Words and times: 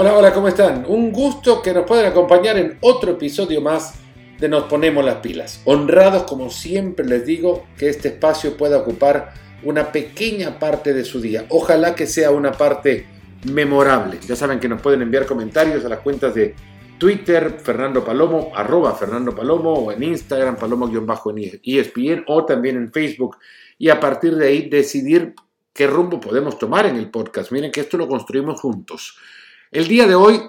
Hola, 0.00 0.16
hola, 0.16 0.32
¿cómo 0.32 0.46
están? 0.46 0.84
Un 0.86 1.10
gusto 1.10 1.60
que 1.60 1.74
nos 1.74 1.84
puedan 1.84 2.06
acompañar 2.06 2.56
en 2.56 2.78
otro 2.82 3.10
episodio 3.10 3.60
más 3.60 3.94
de 4.38 4.48
Nos 4.48 4.62
Ponemos 4.66 5.04
las 5.04 5.16
Pilas. 5.16 5.60
Honrados, 5.64 6.22
como 6.22 6.50
siempre 6.50 7.04
les 7.04 7.26
digo, 7.26 7.66
que 7.76 7.88
este 7.88 8.06
espacio 8.06 8.56
pueda 8.56 8.78
ocupar 8.78 9.34
una 9.64 9.90
pequeña 9.90 10.56
parte 10.60 10.94
de 10.94 11.04
su 11.04 11.20
día. 11.20 11.46
Ojalá 11.48 11.96
que 11.96 12.06
sea 12.06 12.30
una 12.30 12.52
parte 12.52 13.08
memorable. 13.52 14.20
Ya 14.24 14.36
saben 14.36 14.60
que 14.60 14.68
nos 14.68 14.80
pueden 14.80 15.02
enviar 15.02 15.26
comentarios 15.26 15.84
a 15.84 15.88
las 15.88 15.98
cuentas 15.98 16.32
de 16.32 16.54
Twitter, 16.96 17.58
Fernando 17.60 18.04
Palomo, 18.04 18.52
arroba 18.54 18.94
Fernando 18.94 19.34
Palomo, 19.34 19.72
o 19.72 19.90
en 19.90 20.04
Instagram, 20.04 20.58
Palomo-ESPN, 20.58 22.22
o 22.28 22.44
también 22.44 22.76
en 22.76 22.92
Facebook. 22.92 23.38
Y 23.78 23.88
a 23.88 23.98
partir 23.98 24.36
de 24.36 24.46
ahí 24.46 24.68
decidir 24.68 25.34
qué 25.72 25.88
rumbo 25.88 26.20
podemos 26.20 26.56
tomar 26.56 26.86
en 26.86 26.94
el 26.94 27.10
podcast. 27.10 27.50
Miren 27.50 27.72
que 27.72 27.80
esto 27.80 27.96
lo 27.96 28.06
construimos 28.06 28.60
juntos. 28.60 29.18
El 29.70 29.86
día 29.86 30.06
de 30.06 30.14
hoy, 30.14 30.40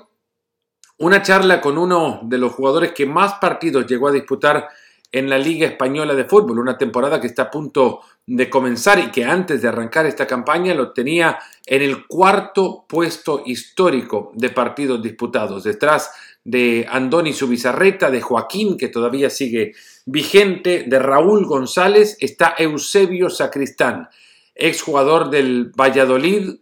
una 0.97 1.21
charla 1.21 1.59
con 1.59 1.77
uno 1.77 2.21
de 2.23 2.37
los 2.37 2.53
jugadores 2.53 2.93
que 2.93 3.05
más 3.05 3.33
partidos 3.33 3.85
llegó 3.85 4.07
a 4.07 4.13
disputar 4.13 4.69
en 5.11 5.29
la 5.29 5.37
Liga 5.37 5.67
Española 5.67 6.15
de 6.15 6.23
Fútbol, 6.23 6.59
una 6.59 6.77
temporada 6.77 7.19
que 7.19 7.27
está 7.27 7.43
a 7.43 7.51
punto 7.51 7.99
de 8.25 8.49
comenzar 8.49 8.97
y 8.99 9.11
que 9.11 9.25
antes 9.25 9.61
de 9.61 9.67
arrancar 9.67 10.05
esta 10.05 10.25
campaña 10.25 10.73
lo 10.73 10.93
tenía 10.93 11.37
en 11.65 11.81
el 11.81 12.07
cuarto 12.07 12.85
puesto 12.87 13.43
histórico 13.45 14.31
de 14.35 14.51
partidos 14.51 15.01
disputados, 15.01 15.65
detrás 15.65 16.11
de 16.45 16.87
Andoni 16.89 17.33
Subizarreta, 17.33 18.09
de 18.09 18.21
Joaquín, 18.21 18.77
que 18.77 18.87
todavía 18.87 19.29
sigue 19.29 19.73
vigente, 20.05 20.85
de 20.87 20.99
Raúl 20.99 21.45
González, 21.45 22.15
está 22.21 22.55
Eusebio 22.57 23.29
Sacristán, 23.29 24.07
exjugador 24.55 25.29
del 25.29 25.71
Valladolid, 25.77 26.59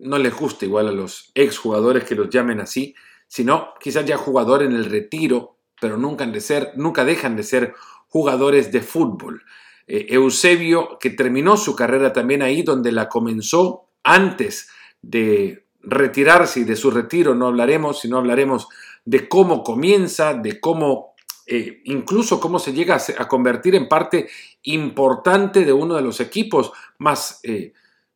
no 0.00 0.18
les 0.18 0.34
gusta 0.34 0.64
igual 0.64 0.88
a 0.88 0.92
los 0.92 1.30
exjugadores 1.34 2.04
que 2.04 2.14
los 2.14 2.28
llamen 2.30 2.60
así, 2.60 2.94
sino 3.28 3.74
quizás 3.80 4.04
ya 4.04 4.16
jugador 4.16 4.62
en 4.62 4.72
el 4.72 4.84
retiro, 4.84 5.58
pero 5.80 5.96
nunca, 5.96 6.26
de 6.26 6.40
ser, 6.40 6.72
nunca 6.76 7.04
dejan 7.04 7.36
de 7.36 7.42
ser 7.42 7.74
jugadores 8.08 8.70
de 8.72 8.80
fútbol. 8.80 9.42
Eh, 9.86 10.06
Eusebio, 10.10 10.98
que 11.00 11.10
terminó 11.10 11.56
su 11.56 11.74
carrera 11.74 12.12
también 12.12 12.42
ahí 12.42 12.62
donde 12.62 12.92
la 12.92 13.08
comenzó 13.08 13.88
antes 14.02 14.68
de 15.02 15.66
retirarse 15.82 16.60
y 16.60 16.64
de 16.64 16.76
su 16.76 16.90
retiro, 16.90 17.34
no 17.34 17.46
hablaremos, 17.46 18.00
sino 18.00 18.18
hablaremos 18.18 18.68
de 19.04 19.28
cómo 19.28 19.62
comienza, 19.62 20.34
de 20.34 20.60
cómo 20.60 21.14
eh, 21.46 21.82
incluso 21.84 22.40
cómo 22.40 22.58
se 22.58 22.72
llega 22.72 22.98
a, 23.18 23.28
convertir 23.28 23.74
en 23.74 23.86
parte 23.86 24.28
importante 24.62 25.66
de 25.66 25.74
uno 25.74 25.94
de 25.94 26.00
los 26.00 26.20
equipos 26.20 26.72
más 26.96 27.40
eh, 27.42 27.74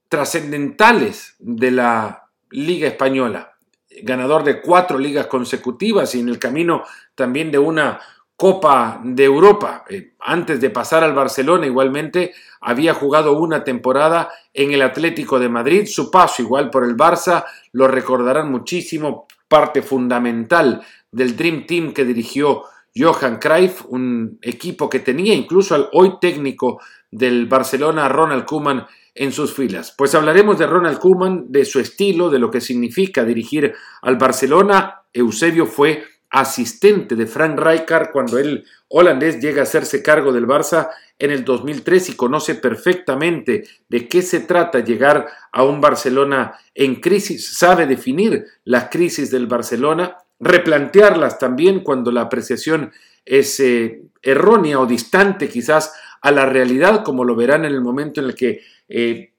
trascendentales 0.09 1.37
de 1.39 1.70
la 1.70 2.28
Liga 2.51 2.89
Española. 2.89 3.56
Ganador 4.03 4.45
de 4.45 4.61
cuatro 4.61 4.98
ligas 4.98 5.27
consecutivas 5.27 6.15
y 6.15 6.20
en 6.20 6.28
el 6.28 6.39
camino 6.39 6.84
también 7.15 7.50
de 7.50 7.59
una 7.59 8.00
Copa 8.39 9.00
de 9.03 9.25
Europa. 9.25 9.84
Eh, 9.91 10.12
antes 10.20 10.61
de 10.61 10.70
pasar 10.70 11.03
al 11.03 11.12
Barcelona, 11.12 11.67
igualmente 11.67 12.34
había 12.61 12.95
jugado 12.95 13.37
una 13.37 13.65
temporada 13.65 14.31
en 14.55 14.70
el 14.70 14.83
Atlético 14.83 15.41
de 15.41 15.48
Madrid. 15.48 15.87
Su 15.87 16.09
paso 16.09 16.43
igual 16.43 16.70
por 16.70 16.84
el 16.84 16.97
Barça 16.97 17.45
lo 17.72 17.89
recordarán 17.89 18.53
muchísimo, 18.53 19.27
parte 19.48 19.83
fundamental 19.83 20.83
del 21.11 21.37
Dream 21.37 21.67
Team 21.67 21.93
que 21.93 22.05
dirigió 22.05 22.62
Johan 22.97 23.41
Cruyff, 23.41 23.84
un 23.89 24.39
equipo 24.41 24.89
que 24.89 25.00
tenía 25.00 25.34
incluso 25.34 25.75
al 25.75 25.89
hoy 25.93 26.20
técnico 26.20 26.81
del 27.11 27.47
Barcelona, 27.47 28.09
Ronald 28.09 28.45
Koeman, 28.45 28.87
en 29.19 29.33
sus 29.33 29.53
filas. 29.53 29.93
Pues 29.99 30.15
hablaremos 30.15 30.59
de 30.59 30.67
Ronald 30.67 30.99
Koeman, 31.01 31.47
de 31.51 31.65
su 31.65 31.81
estilo, 31.81 32.31
de 32.31 32.39
lo 32.39 32.51
que 32.51 32.61
significa 32.61 33.25
dirigir 33.25 33.75
al 34.01 34.17
Barcelona. 34.17 35.03
Eusebio 35.12 35.67
fue 35.67 36.05
asistente 36.31 37.17
de 37.17 37.27
Frank 37.27 37.59
Rijkaard 37.59 38.12
cuando 38.12 38.39
el 38.39 38.65
holandés 38.89 39.41
llega 39.41 39.61
a 39.61 39.65
hacerse 39.65 40.05
cargo 40.05 40.33
del 40.33 40.47
Barça 40.47 40.91
en 41.19 41.33
el 41.33 41.45
2003 41.45 42.11
y 42.11 42.12
conoce 42.15 42.55
perfectamente 42.55 43.65
de 43.89 44.07
qué 44.07 44.23
se 44.23 44.41
trata 44.41 44.84
llegar 44.84 45.27
a 45.51 45.65
un 45.65 45.81
Barcelona 45.81 46.55
en 46.75 46.97
crisis, 46.97 47.59
sabe 47.59 47.87
definir 47.87 48.45
las 48.65 48.89
crisis 48.89 49.33
del 49.33 49.49
Barcelona, 49.49 50.19
replantearlas 50.39 51.41
también 51.41 51.81
cuando 51.81 52.12
la 52.12 52.21
apreciación 52.23 52.93
es 53.25 53.59
eh, 53.59 54.03
errónea 54.23 54.78
o 54.78 54.87
distante 54.87 55.49
quizás 55.49 55.93
a 56.21 56.31
la 56.31 56.47
realidad, 56.47 57.05
como 57.05 57.25
lo 57.25 57.37
verán 57.37 57.65
en 57.65 57.73
el 57.73 57.81
momento 57.81 58.21
en 58.21 58.27
el 58.27 58.34
que 58.34 58.61
eh, 58.89 59.33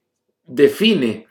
define 0.46 1.28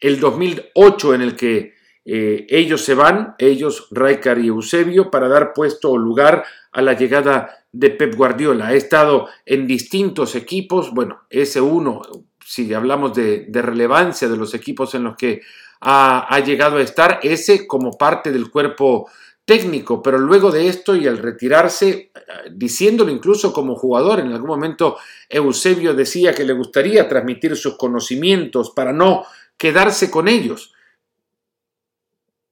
el 0.00 0.20
2008 0.20 1.14
en 1.14 1.22
el 1.22 1.36
que 1.36 1.74
eh, 2.04 2.46
ellos 2.50 2.84
se 2.84 2.94
van, 2.94 3.34
ellos, 3.38 3.88
Raikar 3.90 4.38
y 4.38 4.48
Eusebio, 4.48 5.10
para 5.10 5.28
dar 5.28 5.52
puesto 5.54 5.90
o 5.90 5.98
lugar 5.98 6.44
a 6.72 6.82
la 6.82 6.92
llegada 6.92 7.64
de 7.72 7.90
Pep 7.90 8.14
Guardiola. 8.14 8.68
Ha 8.68 8.74
estado 8.74 9.28
en 9.46 9.66
distintos 9.66 10.34
equipos, 10.34 10.92
bueno, 10.92 11.22
ese 11.30 11.60
uno, 11.60 12.02
si 12.44 12.74
hablamos 12.74 13.14
de, 13.14 13.46
relevancia 13.50 14.28
de 14.28 14.36
los 14.36 14.52
equipos 14.54 14.94
en 14.94 15.04
los 15.04 15.16
que 15.16 15.40
ha, 15.80 16.26
ha, 16.34 16.40
llegado 16.40 16.76
a 16.76 16.82
estar, 16.82 17.20
ese 17.22 17.66
como 17.66 17.96
parte 17.96 18.30
del 18.30 18.50
cuerpo 18.50 19.08
técnico, 19.44 20.02
pero 20.02 20.18
luego 20.18 20.50
de 20.50 20.68
esto 20.68 20.96
y 20.96 21.06
al 21.06 21.18
retirarse, 21.18 22.10
diciéndolo 22.50 23.10
incluso 23.10 23.52
como 23.52 23.74
jugador, 23.74 24.20
en 24.20 24.32
algún 24.32 24.48
momento 24.48 24.96
Eusebio 25.28 25.94
decía 25.94 26.34
que 26.34 26.44
le 26.44 26.54
gustaría 26.54 27.08
transmitir 27.08 27.56
sus 27.56 27.76
conocimientos 27.76 28.70
para 28.70 28.92
no 28.92 29.24
quedarse 29.56 30.10
con 30.10 30.28
ellos. 30.28 30.72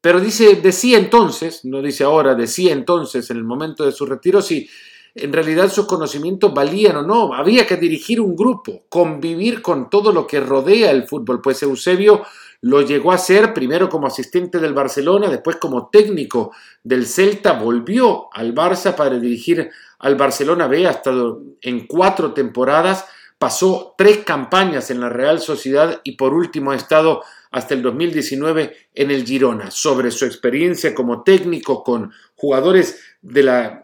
Pero 0.02 0.20
dice, 0.20 0.56
decía 0.56 0.98
entonces, 0.98 1.64
no 1.64 1.80
dice 1.80 2.04
ahora, 2.04 2.34
decía 2.34 2.72
entonces 2.72 3.30
en 3.30 3.36
el 3.36 3.44
momento 3.44 3.84
de 3.84 3.92
su 3.92 4.04
retiro 4.04 4.42
si 4.42 4.68
en 5.14 5.32
realidad 5.32 5.70
sus 5.70 5.86
conocimientos 5.86 6.54
valían 6.54 6.96
o 6.96 7.02
no. 7.02 7.34
Había 7.34 7.66
que 7.66 7.76
dirigir 7.76 8.20
un 8.20 8.34
grupo, 8.34 8.84
convivir 8.88 9.62
con 9.62 9.90
todo 9.90 10.12
lo 10.12 10.26
que 10.26 10.40
rodea 10.40 10.90
el 10.90 11.04
fútbol. 11.04 11.42
Pues 11.42 11.62
Eusebio 11.62 12.22
lo 12.62 12.80
llegó 12.80 13.12
a 13.12 13.18
ser 13.18 13.52
primero 13.52 13.88
como 13.88 14.06
asistente 14.06 14.58
del 14.58 14.72
Barcelona, 14.72 15.28
después 15.28 15.56
como 15.56 15.88
técnico 15.88 16.52
del 16.84 17.06
Celta, 17.06 17.54
volvió 17.54 18.28
al 18.32 18.54
Barça 18.54 18.94
para 18.94 19.18
dirigir 19.18 19.68
al 19.98 20.14
Barcelona 20.14 20.68
B 20.68 20.86
hasta 20.86 21.12
en 21.60 21.86
cuatro 21.88 22.32
temporadas, 22.32 23.04
pasó 23.36 23.94
tres 23.98 24.18
campañas 24.18 24.92
en 24.92 25.00
la 25.00 25.08
Real 25.08 25.40
Sociedad 25.40 26.00
y 26.04 26.12
por 26.12 26.34
último 26.34 26.70
ha 26.70 26.76
estado 26.76 27.22
hasta 27.50 27.74
el 27.74 27.82
2019 27.82 28.76
en 28.94 29.10
el 29.10 29.24
Girona. 29.24 29.72
Sobre 29.72 30.12
su 30.12 30.24
experiencia 30.24 30.94
como 30.94 31.24
técnico 31.24 31.82
con 31.82 32.12
jugadores 32.36 33.00
de 33.22 33.42
la 33.42 33.81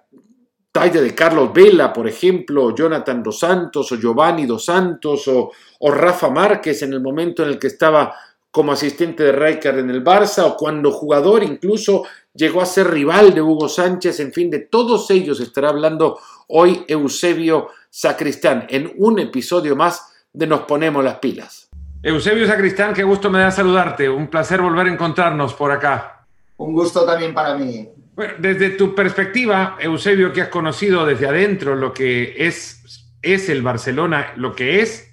talla 0.79 1.01
de 1.01 1.13
Carlos 1.13 1.53
Vela, 1.53 1.93
por 1.93 2.07
ejemplo, 2.07 2.73
Jonathan 2.73 3.21
Dos 3.21 3.41
Santos 3.41 3.91
o 3.91 3.97
Giovanni 3.97 4.47
Dos 4.47 4.65
Santos 4.65 5.27
o, 5.27 5.51
o 5.81 5.91
Rafa 5.91 6.31
Márquez 6.31 6.83
en 6.83 6.93
el 6.93 7.01
momento 7.01 7.43
en 7.43 7.49
el 7.49 7.59
que 7.59 7.67
estaba 7.67 8.15
como 8.51 8.71
asistente 8.71 9.25
de 9.25 9.33
Rijkaard 9.33 9.81
en 9.81 9.91
el 9.91 10.05
Barça 10.05 10.45
o 10.45 10.57
cuando 10.57 10.93
jugador 10.93 11.43
incluso 11.43 12.05
llegó 12.33 12.63
a 12.63 12.67
ser 12.67 12.91
rival 12.91 13.35
de 13.35 13.43
Hugo 13.43 13.69
Sánchez, 13.69 14.21
en 14.21 14.33
fin, 14.33 14.51
de 14.51 14.61
todos 14.61 15.11
ellos 15.11 15.41
estará 15.41 15.71
hablando 15.71 16.21
hoy 16.47 16.85
Eusebio 16.87 17.71
Sacristán 17.91 18.67
en 18.71 18.93
un 18.99 19.19
episodio 19.19 19.75
más 19.75 20.13
de 20.33 20.47
Nos 20.47 20.61
Ponemos 20.61 21.03
las 21.03 21.19
Pilas. 21.19 21.69
Eusebio 22.05 22.47
Sacristán, 22.47 22.95
qué 22.95 23.03
gusto 23.03 23.31
me 23.31 23.41
da 23.41 23.51
saludarte, 23.51 24.09
un 24.09 24.29
placer 24.29 24.63
volver 24.63 24.87
a 24.87 24.93
encontrarnos 24.93 25.55
por 25.55 25.73
acá. 25.73 26.25
Un 26.57 26.73
gusto 26.73 27.05
también 27.05 27.35
para 27.35 27.57
mí. 27.57 27.89
Bueno, 28.19 28.35
desde 28.37 28.71
tu 28.71 28.97
perspectiva, 28.97 29.77
Eusebio, 29.79 30.33
que 30.33 30.43
has 30.43 30.49
conocido 30.49 31.07
desde 31.07 31.29
adentro 31.29 31.77
lo 31.77 31.95
que 31.95 32.35
es, 32.49 33.07
es 33.23 33.49
el 33.49 33.63
Barcelona, 33.63 34.33
lo 34.35 34.57
que 34.57 34.81
es 34.81 35.09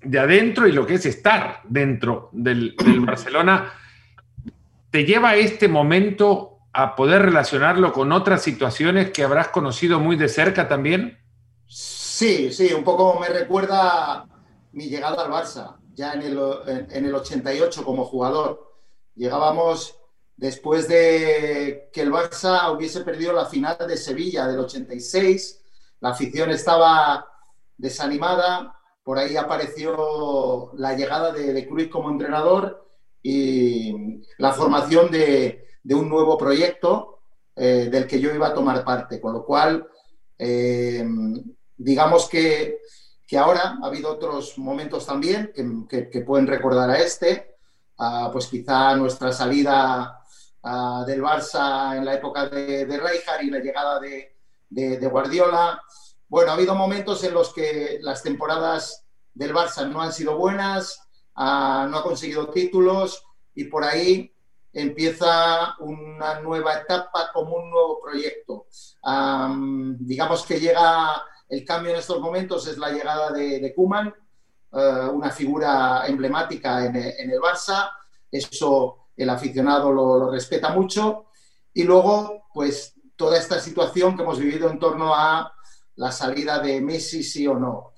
de 0.00 0.18
adentro 0.18 0.66
y 0.66 0.72
lo 0.72 0.86
que 0.86 0.94
es 0.94 1.04
estar 1.04 1.60
dentro 1.64 2.30
del, 2.32 2.74
Barcelona, 3.00 3.74
¿te 4.90 5.04
lleva 5.04 5.36
este 5.36 5.68
momento 5.68 6.60
a 6.72 6.96
poder 6.96 7.20
relacionarlo 7.20 7.92
con 7.92 8.10
otras 8.10 8.40
situaciones 8.40 9.10
que 9.10 9.22
habrás 9.22 9.48
conocido 9.48 10.00
muy 10.00 10.16
de 10.16 10.30
cerca 10.30 10.66
también? 10.66 11.18
Sí, 11.66 12.50
sí, 12.54 12.72
un 12.72 12.84
poco 12.84 13.20
me 13.20 13.28
recuerda 13.28 14.24
mi 14.72 14.86
llegada 14.86 15.26
al 15.26 15.30
Barça, 15.30 15.76
ya 15.92 16.14
en 16.14 16.22
el, 16.22 16.40
en 16.90 17.04
el 17.04 17.14
88 17.14 17.84
como 17.84 18.06
jugador. 18.06 18.72
Llegábamos 19.14 19.98
después 20.36 20.88
de 20.88 21.90
que 21.92 22.00
el 22.00 22.12
Barça 22.12 22.74
hubiese 22.74 23.00
perdido 23.02 23.32
la 23.32 23.46
final 23.46 23.76
de 23.86 23.96
Sevilla 23.96 24.46
del 24.46 24.60
86, 24.60 25.60
la 26.00 26.10
afición 26.10 26.50
estaba 26.50 27.26
desanimada, 27.76 28.74
por 29.02 29.18
ahí 29.18 29.36
apareció 29.36 30.70
la 30.74 30.94
llegada 30.94 31.32
de, 31.32 31.66
Cruz 31.68 31.88
como 31.88 32.10
entrenador 32.10 32.88
y 33.22 34.22
la 34.38 34.52
formación 34.52 35.10
de, 35.10 35.66
un 35.90 36.08
nuevo 36.08 36.36
proyecto 36.38 37.20
eh, 37.54 37.88
del 37.90 38.06
que 38.06 38.18
yo 38.18 38.34
iba 38.34 38.48
a 38.48 38.54
tomar 38.54 38.84
parte. 38.84 39.20
Con 39.20 39.34
lo 39.34 39.44
cual, 39.44 39.86
eh, 40.38 41.06
digamos 41.76 42.28
que, 42.28 42.78
ahora 43.36 43.78
ha 43.82 43.86
habido 43.86 44.12
otros 44.12 44.56
momentos 44.58 45.06
también 45.06 45.52
que, 45.88 46.20
pueden 46.20 46.46
recordar 46.46 46.88
a 46.88 46.98
este, 46.98 47.56
pues 48.32 48.46
quizá 48.46 48.94
nuestra 48.94 49.32
salida 49.32 50.23
del 51.06 51.22
Barça 51.22 51.96
en 51.96 52.04
la 52.04 52.14
época 52.14 52.48
de, 52.48 52.86
de 52.86 53.00
y 53.42 53.50
la 53.50 53.58
llegada 53.58 54.00
de, 54.00 55.08
Guardiola. 55.08 55.82
Bueno, 56.28 56.50
ha 56.50 56.54
habido 56.54 56.74
momentos 56.74 57.22
en 57.24 57.34
los 57.34 57.52
que 57.52 57.98
las 58.00 58.22
temporadas 58.22 59.04
del 59.34 59.54
Barça 59.54 59.86
no 59.86 60.00
han 60.00 60.12
sido 60.12 60.38
buenas, 60.38 61.00
no 61.36 61.42
ha 61.98 62.02
conseguido 62.02 62.48
títulos 62.48 63.22
y 63.54 63.64
por 63.64 63.84
ahí 63.84 64.34
empieza 64.72 65.76
una 65.80 66.40
nueva 66.40 66.74
etapa 66.74 67.30
como 67.32 67.56
un 67.56 67.70
nuevo 67.70 68.00
proyecto. 68.00 68.66
digamos 70.00 70.44
que 70.44 70.58
llega 70.58 71.22
el 71.48 71.64
cambio 71.64 71.92
en 71.92 71.98
estos 71.98 72.20
momentos, 72.20 72.66
es 72.66 72.78
la 72.78 72.90
llegada 72.90 73.30
de, 73.30 73.60
de 73.60 73.74
Kuman, 73.74 74.12
eh, 74.72 75.08
una 75.12 75.30
figura 75.30 76.04
emblemática 76.06 76.86
en, 76.86 76.96
en, 76.96 77.30
el 77.30 77.38
Barça. 77.38 77.90
Eso 78.30 79.03
el 79.16 79.30
aficionado 79.30 79.92
lo, 79.92 80.30
respeta 80.30 80.70
mucho. 80.70 81.26
Y 81.72 81.84
luego, 81.84 82.46
pues 82.52 82.94
toda 83.16 83.38
esta 83.38 83.60
situación 83.60 84.16
que 84.16 84.22
hemos 84.22 84.38
vivido 84.38 84.70
en 84.70 84.78
torno 84.78 85.14
a 85.14 85.52
la 85.96 86.12
salida 86.12 86.58
de 86.58 86.80
Messi, 86.80 87.22
sí 87.22 87.46
o 87.46 87.54
no. 87.54 87.92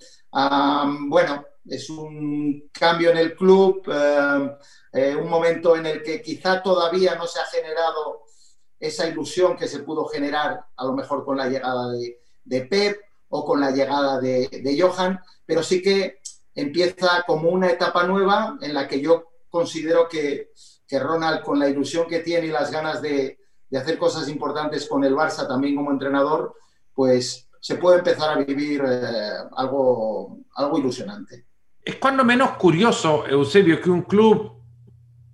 bueno, 1.08 1.44
es 1.68 1.90
un 1.90 2.68
cambio 2.72 3.10
en 3.10 3.16
el 3.16 3.34
club, 3.34 3.82
eh, 3.92 4.56
eh, 4.92 5.16
un 5.16 5.28
momento 5.28 5.76
en 5.76 5.86
el 5.86 6.02
que 6.02 6.22
quizá 6.22 6.62
todavía 6.62 7.14
no 7.16 7.26
se 7.26 7.40
ha 7.40 7.44
generado 7.44 8.22
esa 8.78 9.08
ilusión 9.08 9.56
que 9.56 9.68
se 9.68 9.80
pudo 9.80 10.06
generar 10.06 10.64
a 10.76 10.84
lo 10.84 10.92
mejor 10.92 11.24
con 11.24 11.36
la 11.36 11.48
llegada 11.48 11.90
de, 11.92 12.60
Pep 12.62 13.00
o 13.28 13.44
con 13.44 13.60
la 13.60 13.70
llegada 13.70 14.20
de, 14.20 14.78
Johan, 14.80 15.18
pero 15.44 15.62
sí 15.62 15.82
que 15.82 16.20
empieza 16.54 17.24
como 17.26 17.50
una 17.50 17.70
etapa 17.70 18.04
nueva 18.04 18.56
en 18.60 18.72
la 18.72 18.86
que 18.86 19.00
yo 19.00 19.30
considero 19.48 20.08
que 20.08 20.52
que 20.86 20.98
Ronald, 20.98 21.42
con 21.42 21.58
la 21.58 21.68
ilusión 21.68 22.06
que 22.08 22.20
tiene 22.20 22.46
y 22.46 22.50
las 22.50 22.70
ganas 22.70 23.02
de, 23.02 23.38
hacer 23.76 23.98
cosas 23.98 24.28
importantes 24.28 24.86
con 24.88 25.04
el 25.04 25.14
Barça 25.14 25.46
también 25.46 25.76
como 25.76 25.90
entrenador, 25.90 26.54
pues 26.94 27.48
se 27.60 27.74
puede 27.74 27.98
empezar 27.98 28.30
a 28.30 28.42
vivir 28.42 28.82
eh, 28.86 29.30
algo, 29.56 30.38
algo 30.54 30.78
ilusionante. 30.78 31.44
Es 31.84 31.96
cuando 31.96 32.24
menos 32.24 32.52
curioso, 32.52 33.26
Eusebio, 33.26 33.80
que 33.80 33.90
un 33.90 34.02
club 34.02 34.52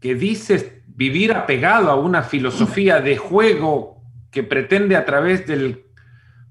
que 0.00 0.14
dice 0.14 0.82
vivir 0.88 1.32
apegado 1.32 1.90
a 1.90 1.94
una 1.94 2.22
filosofía 2.22 3.00
de 3.00 3.16
juego 3.16 4.02
que 4.30 4.42
pretende 4.42 4.96
a 4.96 5.04
través 5.04 5.46
del, 5.46 5.86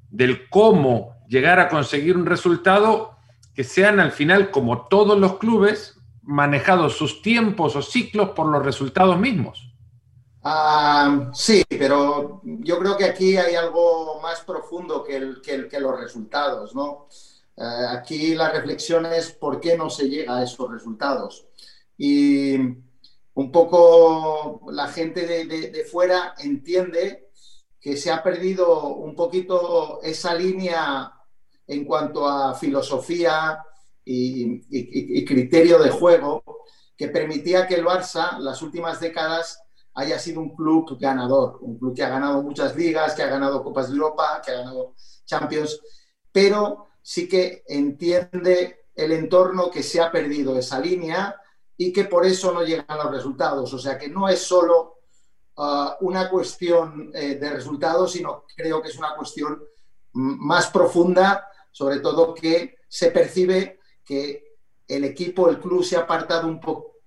del 0.09 0.49
cómo 0.49 1.17
llegar 1.27 1.59
a 1.59 1.67
conseguir 1.67 2.15
un 2.17 2.25
resultado, 2.25 3.17
que 3.53 3.63
sean 3.63 3.99
al 3.99 4.11
final, 4.11 4.51
como 4.51 4.87
todos 4.87 5.19
los 5.19 5.37
clubes, 5.37 6.00
manejado 6.23 6.89
sus 6.89 7.21
tiempos 7.21 7.75
o 7.75 7.81
ciclos 7.81 8.29
por 8.29 8.47
los 8.47 8.63
resultados 8.63 9.19
mismos. 9.19 9.71
Ah, 10.43 11.29
sí, 11.33 11.63
pero 11.69 12.41
yo 12.43 12.79
creo 12.79 12.97
que 12.97 13.05
aquí 13.05 13.37
hay 13.37 13.55
algo 13.55 14.19
más 14.21 14.41
profundo 14.41 15.03
que, 15.03 15.15
el, 15.15 15.41
que, 15.41 15.79
los 15.79 15.99
resultados, 15.99 16.73
¿no? 16.73 17.07
Eh, 17.55 17.85
aquí 17.89 18.33
la 18.33 18.49
reflexión 18.51 19.05
es 19.05 19.31
por 19.31 19.59
qué 19.59 19.77
no 19.77 19.89
se 19.89 20.09
llega 20.09 20.37
a 20.37 20.43
esos 20.43 20.71
resultados. 20.71 21.45
Y 21.97 22.55
un 23.33 23.51
poco 23.51 24.61
la 24.71 24.87
gente 24.87 25.27
de, 25.27 25.45
de 25.45 25.85
fuera 25.85 26.33
entiende 26.39 27.29
que 27.79 27.95
se 27.97 28.11
ha 28.11 28.23
perdido 28.23 28.95
un 28.95 29.15
poquito 29.15 30.01
esa 30.01 30.33
línea 30.33 31.13
en 31.67 31.85
cuanto 31.85 32.27
a 32.27 32.55
filosofía, 32.55 33.63
y, 34.11 35.25
criterio 35.25 35.79
de 35.79 35.89
juego 35.89 36.43
que 36.95 37.07
permitía 37.07 37.67
que 37.67 37.75
el 37.75 37.85
Barça, 37.85 38.37
las 38.39 38.61
últimas 38.61 38.99
décadas, 38.99 39.61
haya 39.93 40.19
sido 40.19 40.39
un 40.39 40.55
club 40.55 40.97
ganador, 40.99 41.57
un 41.61 41.77
club 41.77 41.95
que 41.95 42.03
ha 42.03 42.09
ganado 42.09 42.41
muchas 42.41 42.75
ligas, 42.75 43.13
que 43.13 43.23
ha 43.23 43.27
ganado 43.27 43.63
Copas 43.63 43.89
de 43.89 43.95
Europa, 43.95 44.41
que 44.43 44.51
ha 44.51 44.57
ganado 44.57 44.95
Champions, 45.25 45.81
pero 46.31 46.87
sí 47.01 47.27
que 47.27 47.63
entiende 47.67 48.85
el 48.95 49.11
entorno 49.11 49.69
que 49.71 49.83
se 49.83 50.01
ha 50.01 50.11
perdido 50.11 50.57
esa 50.57 50.79
línea 50.79 51.35
y 51.75 51.91
que 51.91 52.05
por 52.05 52.25
eso 52.25 52.51
no 52.53 52.63
llegan 52.63 52.97
los 52.97 53.11
resultados. 53.11 53.73
O 53.73 53.79
sea 53.79 53.97
que 53.97 54.07
no 54.07 54.29
es 54.29 54.39
solo 54.39 54.99
uh, 55.57 55.89
una 56.01 56.29
cuestión 56.29 57.11
eh, 57.13 57.35
de 57.35 57.49
resultados, 57.49 58.11
sino 58.11 58.45
creo 58.55 58.81
que 58.81 58.89
es 58.89 58.97
una 58.97 59.15
cuestión 59.15 59.63
más 60.13 60.67
profunda, 60.67 61.47
sobre 61.71 61.99
todo 61.99 62.33
que 62.33 62.75
se 62.87 63.11
percibe 63.11 63.79
que 64.03 64.57
el 64.87 65.03
equipo, 65.05 65.49
el 65.49 65.59
club 65.59 65.83
se 65.83 65.95
ha 65.95 66.01
apartado 66.01 66.47
un, 66.47 66.59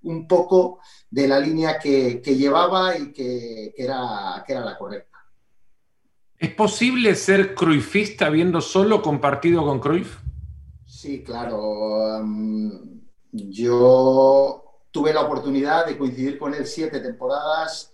un 0.02 0.26
poco 0.26 0.80
de 1.10 1.28
la 1.28 1.38
línea 1.38 1.78
que, 1.78 2.20
llevaba 2.24 2.96
y 2.96 3.12
que, 3.12 3.74
era, 3.76 4.42
que 4.46 4.52
era 4.52 4.64
la 4.64 4.78
correcta. 4.78 5.18
¿Es 6.38 6.54
posible 6.54 7.14
ser 7.14 7.54
cruifista 7.54 8.28
viendo 8.28 8.60
solo 8.60 9.00
compartido 9.02 9.64
con 9.64 9.80
Cruyff? 9.80 10.18
Sí, 10.84 11.22
claro. 11.22 12.20
Um, 12.20 13.00
yo 13.32 14.64
tuve 14.90 15.12
la 15.12 15.22
oportunidad 15.22 15.86
de 15.86 15.96
coincidir 15.96 16.38
con 16.38 16.54
él 16.54 16.66
siete 16.66 17.00
temporadas. 17.00 17.92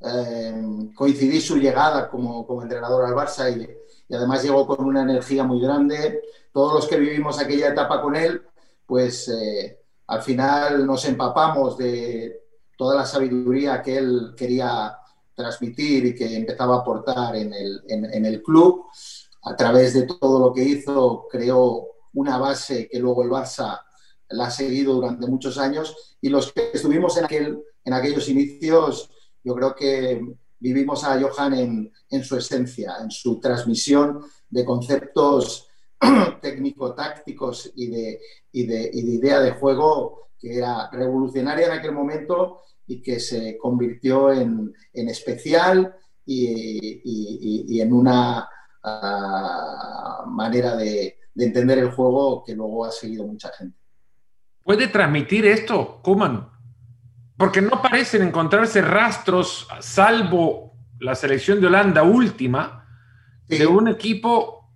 Um, 0.00 0.92
coincidí 0.94 1.40
su 1.40 1.56
llegada 1.56 2.08
como, 2.08 2.46
como 2.46 2.62
entrenador 2.62 3.04
al 3.04 3.14
Barça 3.14 3.50
y, 3.50 3.77
y 4.08 4.14
además 4.14 4.42
llegó 4.42 4.66
con 4.66 4.84
una 4.84 5.02
energía 5.02 5.44
muy 5.44 5.60
grande. 5.60 6.22
Todos 6.52 6.74
los 6.74 6.86
que 6.86 6.98
vivimos 6.98 7.38
aquella 7.38 7.68
etapa 7.68 8.00
con 8.00 8.16
él, 8.16 8.42
pues 8.86 9.28
eh, 9.28 9.78
al 10.06 10.22
final 10.22 10.86
nos 10.86 11.04
empapamos 11.04 11.76
de 11.76 12.42
toda 12.76 12.96
la 12.96 13.04
sabiduría 13.04 13.82
que 13.82 13.98
él 13.98 14.34
quería 14.36 14.96
transmitir 15.34 16.06
y 16.06 16.14
que 16.14 16.36
empezaba 16.36 16.76
a 16.76 16.78
aportar 16.78 17.36
en 17.36 17.52
el, 17.52 17.82
en, 17.88 18.24
el 18.24 18.42
club. 18.42 18.86
A 19.42 19.54
través 19.54 19.94
de 19.94 20.02
todo 20.02 20.40
lo 20.40 20.52
que 20.52 20.64
hizo, 20.64 21.26
creó 21.30 21.88
una 22.14 22.38
base 22.38 22.88
que 22.88 22.98
luego 22.98 23.22
el 23.22 23.30
Barça 23.30 23.80
la 24.30 24.46
ha 24.46 24.50
seguido 24.50 24.94
durante 24.94 25.26
muchos 25.26 25.58
años 25.58 26.16
y 26.20 26.28
los 26.28 26.52
que 26.52 26.70
estuvimos 26.72 27.16
en, 27.16 27.24
aquel, 27.24 27.62
en 27.84 27.92
aquellos 27.92 28.28
inicios, 28.28 29.10
yo 29.44 29.54
creo 29.54 29.74
que 29.74 30.20
vivimos 30.60 31.04
a 31.04 31.20
Johan 31.20 31.90
en, 32.10 32.24
su 32.24 32.36
esencia, 32.36 32.96
en 33.00 33.10
su 33.10 33.40
transmisión 33.40 34.20
de 34.48 34.64
conceptos 34.64 35.68
técnico-tácticos 36.40 37.72
y 37.74 37.88
de, 37.88 38.20
idea 38.52 39.40
de 39.40 39.52
juego 39.52 40.28
que 40.38 40.58
era 40.58 40.88
revolucionaria 40.90 41.66
en 41.66 41.72
aquel 41.72 41.92
momento 41.92 42.60
y 42.86 43.02
que 43.02 43.20
se 43.20 43.58
convirtió 43.58 44.32
en, 44.32 44.74
especial 44.92 45.94
y, 46.24 47.80
en 47.80 47.92
una 47.92 48.48
uh, 48.84 50.28
manera 50.28 50.76
de, 50.76 51.18
de, 51.34 51.44
entender 51.44 51.78
el 51.78 51.90
juego 51.90 52.44
que 52.44 52.54
luego 52.54 52.84
ha 52.84 52.90
seguido 52.90 53.26
mucha 53.26 53.50
gente. 53.52 53.76
¿Puede 54.62 54.88
transmitir 54.88 55.46
esto, 55.46 56.00
Kuman? 56.02 56.57
Porque 57.38 57.62
no 57.62 57.80
parecen 57.80 58.22
encontrarse 58.22 58.82
rastros, 58.82 59.68
salvo 59.80 60.74
la 60.98 61.14
selección 61.14 61.60
de 61.60 61.68
Holanda 61.68 62.02
última, 62.02 62.84
de 63.46 63.64
un 63.64 63.86
equipo 63.86 64.68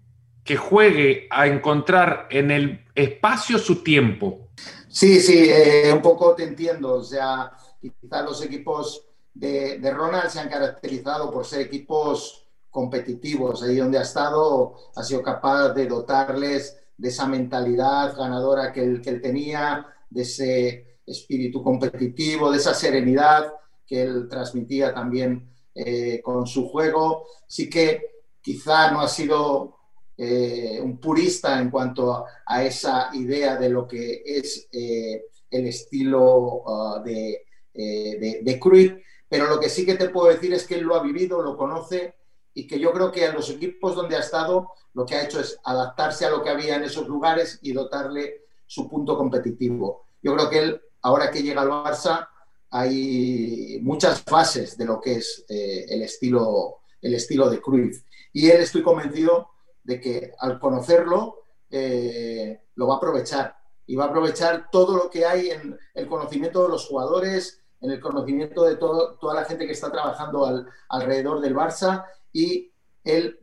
que 0.44 0.56
juegue 0.56 1.26
a 1.30 1.48
encontrar 1.48 2.28
en 2.30 2.52
el 2.52 2.84
espacio 2.94 3.58
su 3.58 3.82
tiempo. 3.82 4.48
Sí, 4.88 5.20
sí, 5.20 5.48
eh, 5.50 5.90
un 5.92 6.00
poco 6.00 6.34
te 6.34 6.44
entiendo. 6.44 6.94
O 6.94 7.02
sea, 7.02 7.52
quizás 7.80 8.24
los 8.24 8.42
equipos 8.44 9.06
de, 9.34 9.78
de, 9.78 9.90
Ronald 9.90 10.30
se 10.30 10.38
han 10.38 10.48
caracterizado 10.48 11.32
por 11.32 11.44
ser 11.44 11.62
equipos 11.62 12.46
competitivos. 12.70 13.64
Ahí 13.64 13.76
donde 13.76 13.98
ha 13.98 14.02
estado, 14.02 14.74
ha 14.94 15.02
sido 15.02 15.20
capaz 15.20 15.70
de 15.70 15.86
dotarles 15.86 16.78
de 16.96 17.08
esa 17.08 17.26
mentalidad 17.26 18.16
ganadora 18.16 18.72
que 18.72 18.84
él, 18.84 19.00
que 19.02 19.10
él 19.10 19.20
tenía, 19.20 19.84
de 20.08 20.22
ese 20.22 20.91
espíritu 21.06 21.62
competitivo, 21.62 22.50
de 22.50 22.58
esa 22.58 22.74
serenidad 22.74 23.52
que 23.86 24.02
él 24.02 24.28
transmitía 24.28 24.94
también 24.94 25.48
eh, 25.74 26.20
con 26.22 26.46
su 26.46 26.68
juego. 26.68 27.26
Sí 27.46 27.68
que 27.68 28.22
quizá 28.40 28.90
no 28.90 29.00
ha 29.00 29.08
sido 29.08 29.76
eh, 30.16 30.80
un 30.82 30.98
purista 30.98 31.60
en 31.60 31.70
cuanto 31.70 32.24
a, 32.46 32.64
esa 32.64 33.10
idea 33.14 33.56
de 33.56 33.70
lo 33.70 33.86
que 33.86 34.22
es 34.24 34.68
eh, 34.72 35.24
el 35.50 35.66
estilo 35.66 36.62
uh, 36.64 37.02
de, 37.02 37.44
de, 37.72 38.40
de 38.42 39.02
pero 39.28 39.48
lo 39.48 39.58
que 39.58 39.70
sí 39.70 39.86
que 39.86 39.94
te 39.94 40.10
puedo 40.10 40.28
decir 40.28 40.52
es 40.52 40.66
que 40.66 40.74
él 40.74 40.82
lo 40.82 40.94
ha 40.94 41.02
vivido, 41.02 41.40
lo 41.40 41.56
conoce 41.56 42.14
y 42.52 42.66
que 42.66 42.78
yo 42.78 42.92
creo 42.92 43.10
que 43.10 43.26
a 43.26 43.32
los 43.32 43.48
equipos 43.48 43.94
donde 43.94 44.16
ha 44.16 44.20
estado 44.20 44.72
lo 44.92 45.06
que 45.06 45.14
ha 45.14 45.24
hecho 45.24 45.40
es 45.40 45.58
adaptarse 45.64 46.26
a 46.26 46.30
lo 46.30 46.42
que 46.42 46.50
había 46.50 46.76
en 46.76 46.84
esos 46.84 47.08
lugares 47.08 47.58
y 47.62 47.72
dotarle 47.72 48.42
su 48.66 48.90
punto 48.90 49.16
competitivo. 49.16 50.06
Yo 50.22 50.34
creo 50.34 50.50
que 50.50 50.58
él 50.58 50.82
ahora 51.02 51.30
que 51.30 51.42
llega 51.42 51.62
al 51.62 51.68
Barça, 51.68 52.28
hay 52.70 53.78
muchas 53.82 54.22
fases 54.22 54.78
de 54.78 54.84
lo 54.86 55.00
que 55.00 55.16
es 55.16 55.44
eh, 55.48 55.84
el, 55.88 56.02
estilo, 56.02 56.80
el 57.00 57.14
estilo 57.14 57.50
de 57.50 57.60
Cruyff. 57.60 58.02
Y 58.32 58.48
él 58.48 58.62
estoy 58.62 58.82
convencido 58.82 59.50
de 59.84 60.00
que 60.00 60.32
al 60.38 60.58
conocerlo 60.58 61.44
eh, 61.70 62.62
lo 62.76 62.86
va 62.86 62.94
a 62.94 62.96
aprovechar 62.96 63.56
y 63.86 63.96
va 63.96 64.04
a 64.04 64.08
aprovechar 64.08 64.70
todo 64.70 64.96
lo 64.96 65.10
que 65.10 65.26
hay 65.26 65.50
en 65.50 65.78
el 65.94 66.06
conocimiento 66.06 66.62
de 66.62 66.68
los 66.70 66.86
jugadores, 66.86 67.60
en 67.80 67.90
el 67.90 68.00
conocimiento 68.00 68.64
de 68.64 68.76
toda 68.76 69.34
la 69.34 69.44
gente 69.44 69.66
que 69.66 69.72
está 69.72 69.90
trabajando 69.90 70.66
alrededor 70.88 71.40
del 71.40 71.54
Barça 71.54 72.06
y 72.32 72.72
él 73.04 73.38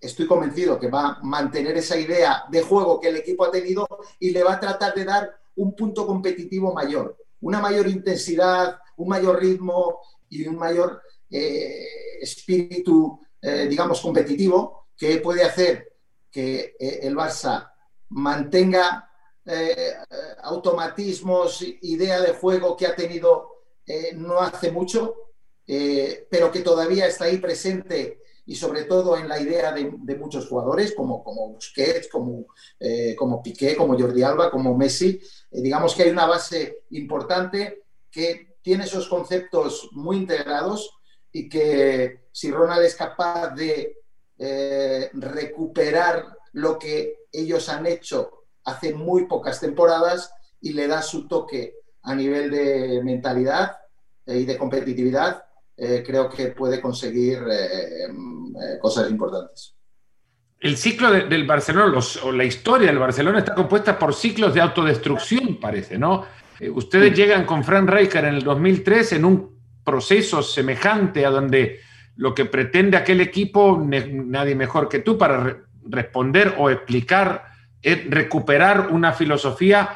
estoy 0.00 0.26
convencido 0.26 0.78
que 0.78 0.88
va 0.88 1.08
a 1.08 1.22
mantener 1.22 1.76
esa 1.76 1.98
idea 1.98 2.44
de 2.48 2.62
juego 2.62 3.00
que 3.00 3.08
el 3.08 3.16
equipo 3.16 3.44
ha 3.44 3.50
tenido 3.50 3.86
y 4.18 4.30
le 4.30 4.42
va 4.42 4.54
a 4.54 4.60
tratar 4.60 4.94
de 4.94 5.04
dar 5.04 5.39
un 5.60 5.74
punto 5.74 6.06
competitivo 6.06 6.72
mayor, 6.72 7.16
una 7.42 7.60
mayor 7.60 7.86
intensidad, 7.86 8.78
un 8.96 9.08
mayor 9.08 9.40
ritmo 9.40 10.00
y 10.28 10.46
un 10.46 10.56
mayor 10.56 11.02
eh, 11.30 11.86
espíritu, 12.20 13.20
eh, 13.40 13.66
digamos, 13.68 14.00
competitivo 14.00 14.88
que 14.96 15.18
puede 15.18 15.44
hacer 15.44 15.92
que 16.30 16.76
eh, 16.78 17.00
el 17.02 17.14
Barça 17.14 17.70
mantenga 18.10 19.06
automatismos, 20.42 21.64
idea 21.82 22.20
de 22.20 22.34
juego 22.34 22.76
que 22.76 22.86
ha 22.86 22.94
tenido 22.94 23.64
no 24.14 24.38
hace 24.38 24.70
mucho, 24.70 25.32
pero 25.66 26.52
que 26.52 26.60
todavía 26.60 27.08
está 27.08 27.24
ahí 27.24 27.38
presente 27.38 28.19
y 28.50 28.56
sobre 28.56 28.84
todo 28.84 29.16
en 29.16 29.28
la 29.28 29.40
idea 29.40 29.72
de, 29.72 30.16
muchos 30.16 30.48
jugadores 30.48 30.92
como, 30.92 31.22
como 31.22 31.50
Busquets, 31.50 32.08
como, 32.08 32.46
como 33.16 33.40
Piqué, 33.42 33.76
como 33.76 33.96
Jordi 33.96 34.24
Alba, 34.24 34.50
como 34.50 34.76
Messi. 34.76 35.20
digamos 35.52 35.94
que 35.94 36.02
hay 36.02 36.10
una 36.10 36.26
base 36.26 36.82
importante 36.90 37.84
que 38.10 38.56
tiene 38.62 38.84
esos 38.84 39.08
conceptos 39.08 39.90
muy 39.92 40.16
integrados 40.16 40.98
y 41.32 41.48
que 41.48 42.28
si 42.32 42.50
Ronald 42.50 42.84
es 42.84 42.94
capaz 42.94 43.54
de 43.54 43.98
eh, 44.38 45.10
recuperar 45.12 46.24
lo 46.52 46.78
que 46.78 47.26
ellos 47.32 47.68
han 47.68 47.86
hecho 47.86 48.46
hace 48.64 48.94
muy 48.94 49.26
pocas 49.26 49.60
temporadas 49.60 50.32
y 50.60 50.72
le 50.72 50.88
da 50.88 51.02
su 51.02 51.28
toque 51.28 51.76
a 52.02 52.14
nivel 52.14 52.50
de 52.50 53.00
mentalidad 53.02 53.78
eh, 54.26 54.38
y 54.38 54.44
de 54.44 54.58
competitividad, 54.58 55.44
eh, 55.76 56.02
creo 56.04 56.28
que 56.28 56.48
puede 56.48 56.80
conseguir 56.80 57.42
cosas 58.80 59.10
importantes. 59.10 59.76
El 60.58 60.76
ciclo 60.76 61.10
del 61.10 61.46
Barcelona, 61.46 61.98
o 62.22 62.32
la 62.32 62.44
historia 62.44 62.88
del 62.88 62.98
Barcelona 62.98 63.38
está 63.38 63.54
compuesta 63.54 63.98
por 63.98 64.12
ciclos 64.12 64.52
de 64.52 64.60
autodestrucción, 64.60 65.58
parece, 65.58 65.98
¿no? 65.98 66.24
ustedes 66.68 67.16
llegan 67.16 67.46
con 67.46 67.64
Frank 67.64 67.88
Rijkaard 67.88 68.26
en 68.26 68.34
el 68.34 68.44
2003 68.44 69.14
en 69.14 69.24
un 69.24 69.60
proceso 69.82 70.42
semejante 70.42 71.24
a 71.24 71.30
donde 71.30 71.80
lo 72.16 72.34
que 72.34 72.44
pretende 72.44 72.98
aquel 72.98 73.22
equipo, 73.22 73.82
nadie 73.82 74.54
mejor 74.54 74.88
que 74.88 74.98
tú 74.98 75.16
para 75.16 75.62
responder 75.88 76.54
o 76.58 76.68
explicar, 76.68 77.44
es 77.80 78.10
recuperar 78.10 78.88
una 78.90 79.12
filosofía 79.12 79.88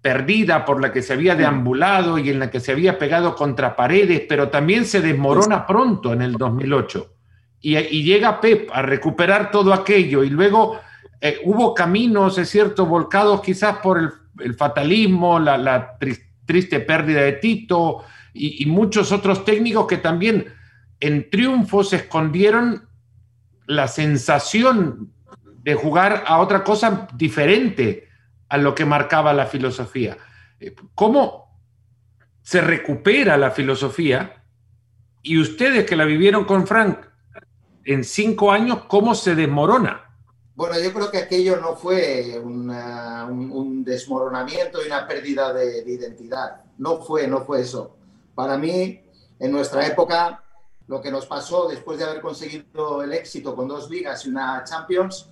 perdida 0.00 0.64
por 0.64 0.80
la 0.80 0.92
que 0.92 1.02
se 1.02 1.14
había 1.14 1.34
deambulado 1.34 2.18
y 2.18 2.30
en 2.30 2.38
la 2.38 2.50
que 2.50 2.60
se 2.60 2.70
había 2.70 2.96
pegado 2.96 3.34
contra 3.34 3.74
paredes, 3.74 4.22
pero 4.28 4.48
también 4.48 4.84
se 4.84 5.00
desmorona 5.00 5.66
pronto 5.66 6.12
en 6.12 6.22
el 6.22 6.34
2008. 6.34 7.15
Y, 7.60 8.02
llega 8.04 8.40
Pep 8.40 8.70
a 8.72 8.82
recuperar 8.82 9.50
todo 9.50 9.72
aquello 9.72 10.22
y 10.22 10.30
luego 10.30 10.78
eh, 11.20 11.40
hubo 11.44 11.74
caminos, 11.74 12.38
es 12.38 12.48
cierto, 12.48 12.86
volcados 12.86 13.40
quizás 13.40 13.78
por 13.78 14.12
el, 14.38 14.54
fatalismo, 14.54 15.38
la, 15.40 15.96
triste 16.44 16.80
pérdida 16.80 17.22
de 17.22 17.32
Tito, 17.32 18.04
y, 18.32 18.66
muchos 18.66 19.10
otros 19.12 19.44
técnicos 19.44 19.86
que 19.86 19.96
también 19.96 20.46
en 21.00 21.28
triunfos 21.30 21.92
escondieron 21.92 22.88
la 23.66 23.88
sensación 23.88 25.12
de 25.62 25.74
jugar 25.74 26.24
a 26.26 26.38
otra 26.38 26.62
cosa 26.62 27.08
diferente 27.14 28.08
a 28.48 28.58
lo 28.58 28.74
que 28.74 28.84
marcaba 28.84 29.32
la 29.32 29.46
filosofía. 29.46 30.16
Eh, 30.60 30.74
¿Cómo 30.94 31.60
se 32.42 32.60
recupera 32.60 33.36
la 33.36 33.50
filosofía? 33.50 34.44
Y 35.22 35.38
ustedes 35.40 35.84
que 35.84 35.96
la 35.96 36.04
vivieron 36.04 36.44
con 36.44 36.66
Frank 36.66 36.98
en 37.86 38.04
cinco 38.04 38.50
años, 38.50 38.82
¿cómo 38.88 39.14
se 39.14 39.34
desmorona? 39.34 40.02
Bueno, 40.54 40.78
yo 40.80 40.92
creo 40.92 41.10
que 41.10 41.18
aquello 41.18 41.56
no 41.60 41.76
fue 41.76 42.38
un, 42.42 43.84
desmoronamiento 43.84 44.82
y 44.82 44.86
una 44.86 45.06
pérdida 45.06 45.52
de, 45.52 45.84
de, 45.84 45.92
identidad. 45.92 46.62
No 46.78 47.02
fue, 47.02 47.28
no 47.28 47.44
fue 47.44 47.60
eso. 47.60 47.96
Para 48.34 48.58
mí, 48.58 49.00
en 49.38 49.52
nuestra 49.52 49.86
época, 49.86 50.42
lo 50.88 51.00
que 51.00 51.10
nos 51.10 51.26
pasó 51.26 51.68
después 51.68 51.98
de 51.98 52.04
haber 52.04 52.20
conseguido 52.20 53.02
el 53.02 53.12
éxito 53.12 53.54
con 53.54 53.68
dos 53.68 53.90
ligas 53.90 54.24
y 54.24 54.28
una 54.30 54.62
Champions 54.64 55.28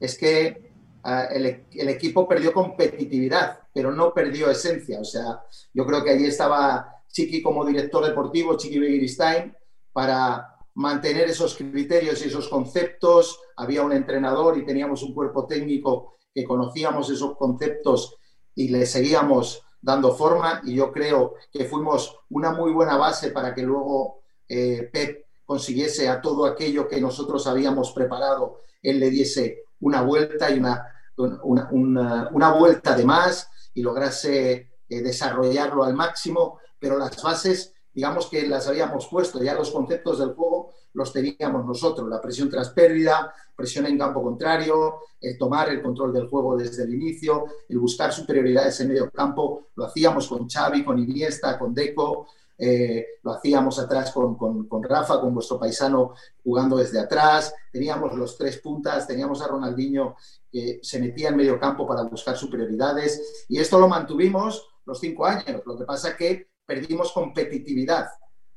es 0.00 0.18
que 0.18 0.72
ah, 1.02 1.24
el, 1.30 1.46
equipo 1.88 2.26
perdió 2.28 2.52
competitividad, 2.52 3.60
pero 3.72 3.92
no 3.92 4.12
perdió 4.12 4.50
esencia. 4.50 5.00
O 5.00 5.04
sea, 5.04 5.42
yo 5.72 5.86
creo 5.86 6.02
que 6.02 6.10
allí 6.10 6.26
estaba 6.26 7.02
Chiqui 7.08 7.42
como 7.42 7.64
director 7.64 8.04
deportivo, 8.04 8.56
Chiqui 8.56 8.78
Begiristain, 8.78 9.56
para 9.92 10.53
mantener 10.74 11.28
esos 11.28 11.56
criterios 11.56 12.24
y 12.24 12.28
esos 12.28 12.48
conceptos. 12.48 13.40
Había 13.56 13.82
un 13.82 13.92
entrenador 13.92 14.58
y 14.58 14.64
teníamos 14.64 15.02
un 15.02 15.14
cuerpo 15.14 15.46
técnico 15.46 16.18
que 16.34 16.44
conocíamos 16.44 17.10
esos 17.10 17.36
conceptos 17.36 18.16
y 18.54 18.68
le 18.68 18.86
seguíamos 18.86 19.62
dando 19.80 20.14
forma. 20.14 20.60
Y 20.64 20.74
yo 20.74 20.92
creo 20.92 21.34
que 21.52 21.64
fuimos 21.64 22.18
una 22.30 22.52
muy 22.52 22.72
buena 22.72 22.96
base 22.96 23.30
para 23.30 23.54
que 23.54 23.62
luego 23.62 24.22
eh, 24.48 24.90
Pep 24.92 25.24
consiguiese 25.44 26.08
a 26.08 26.20
todo 26.20 26.46
aquello 26.46 26.88
que 26.88 27.00
nosotros 27.00 27.46
habíamos 27.46 27.92
preparado, 27.92 28.60
él 28.82 28.98
le 28.98 29.10
diese 29.10 29.64
una 29.80 30.02
vuelta 30.02 30.50
y 30.50 30.58
una, 30.58 30.86
una, 31.16 32.52
vuelta 32.52 32.96
de 32.96 33.04
más 33.04 33.50
y 33.74 33.82
lograse 33.82 34.70
eh, 34.88 35.02
desarrollarlo 35.02 35.84
al 35.84 35.94
máximo, 35.94 36.60
pero 36.78 36.98
las 36.98 37.22
bases, 37.22 37.73
digamos 37.94 38.26
que 38.26 38.46
las 38.48 38.66
habíamos 38.66 39.06
puesto, 39.06 39.42
ya 39.42 39.54
los 39.54 39.70
conceptos 39.70 40.18
del 40.18 40.34
juego 40.34 40.72
los 40.94 41.12
teníamos 41.12 41.64
nosotros, 41.64 42.08
la 42.08 42.20
presión 42.20 42.48
tras 42.48 42.70
pérdida, 42.70 43.32
presión 43.54 43.86
en 43.86 43.98
campo 43.98 44.22
contrario, 44.22 45.00
el 45.20 45.38
tomar 45.38 45.68
el 45.68 45.82
control 45.82 46.12
del 46.12 46.28
juego 46.28 46.56
desde 46.56 46.84
el 46.84 46.94
inicio, 46.94 47.46
el 47.68 47.78
buscar 47.78 48.12
superioridades 48.12 48.80
en 48.80 48.88
medio 48.88 49.10
campo, 49.10 49.68
lo 49.76 49.86
hacíamos 49.86 50.28
con 50.28 50.48
Xavi, 50.48 50.84
con 50.84 50.98
Iniesta, 50.98 51.58
con 51.58 51.74
Deco, 51.74 52.26
eh, 52.56 53.04
lo 53.22 53.32
hacíamos 53.32 53.78
atrás 53.80 54.12
con, 54.12 54.36
con, 54.36 54.82
Rafa, 54.82 55.20
con 55.20 55.34
vuestro 55.34 55.58
paisano 55.58 56.14
jugando 56.42 56.76
desde 56.76 57.00
atrás, 57.00 57.52
teníamos 57.72 58.14
los 58.14 58.38
tres 58.38 58.58
puntas, 58.58 59.06
teníamos 59.08 59.42
a 59.42 59.48
Ronaldinho 59.48 60.14
que 60.50 60.78
se 60.82 61.00
metía 61.00 61.30
en 61.30 61.36
medio 61.36 61.58
campo 61.58 61.86
para 61.86 62.02
buscar 62.02 62.36
superioridades 62.36 63.46
y 63.48 63.58
esto 63.58 63.80
lo 63.80 63.88
mantuvimos 63.88 64.68
los 64.86 65.00
cinco 65.00 65.26
años. 65.26 65.62
Lo 65.66 65.76
que 65.76 65.84
pasa 65.84 66.16
que 66.16 66.53
perdimos 66.66 67.12
competitividad 67.12 68.08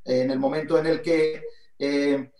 en 0.04 0.30
el 0.30 0.38
momento 0.38 0.78
en 0.78 0.86
el 0.86 1.02
que 1.02 1.42
eh, 1.78 2.30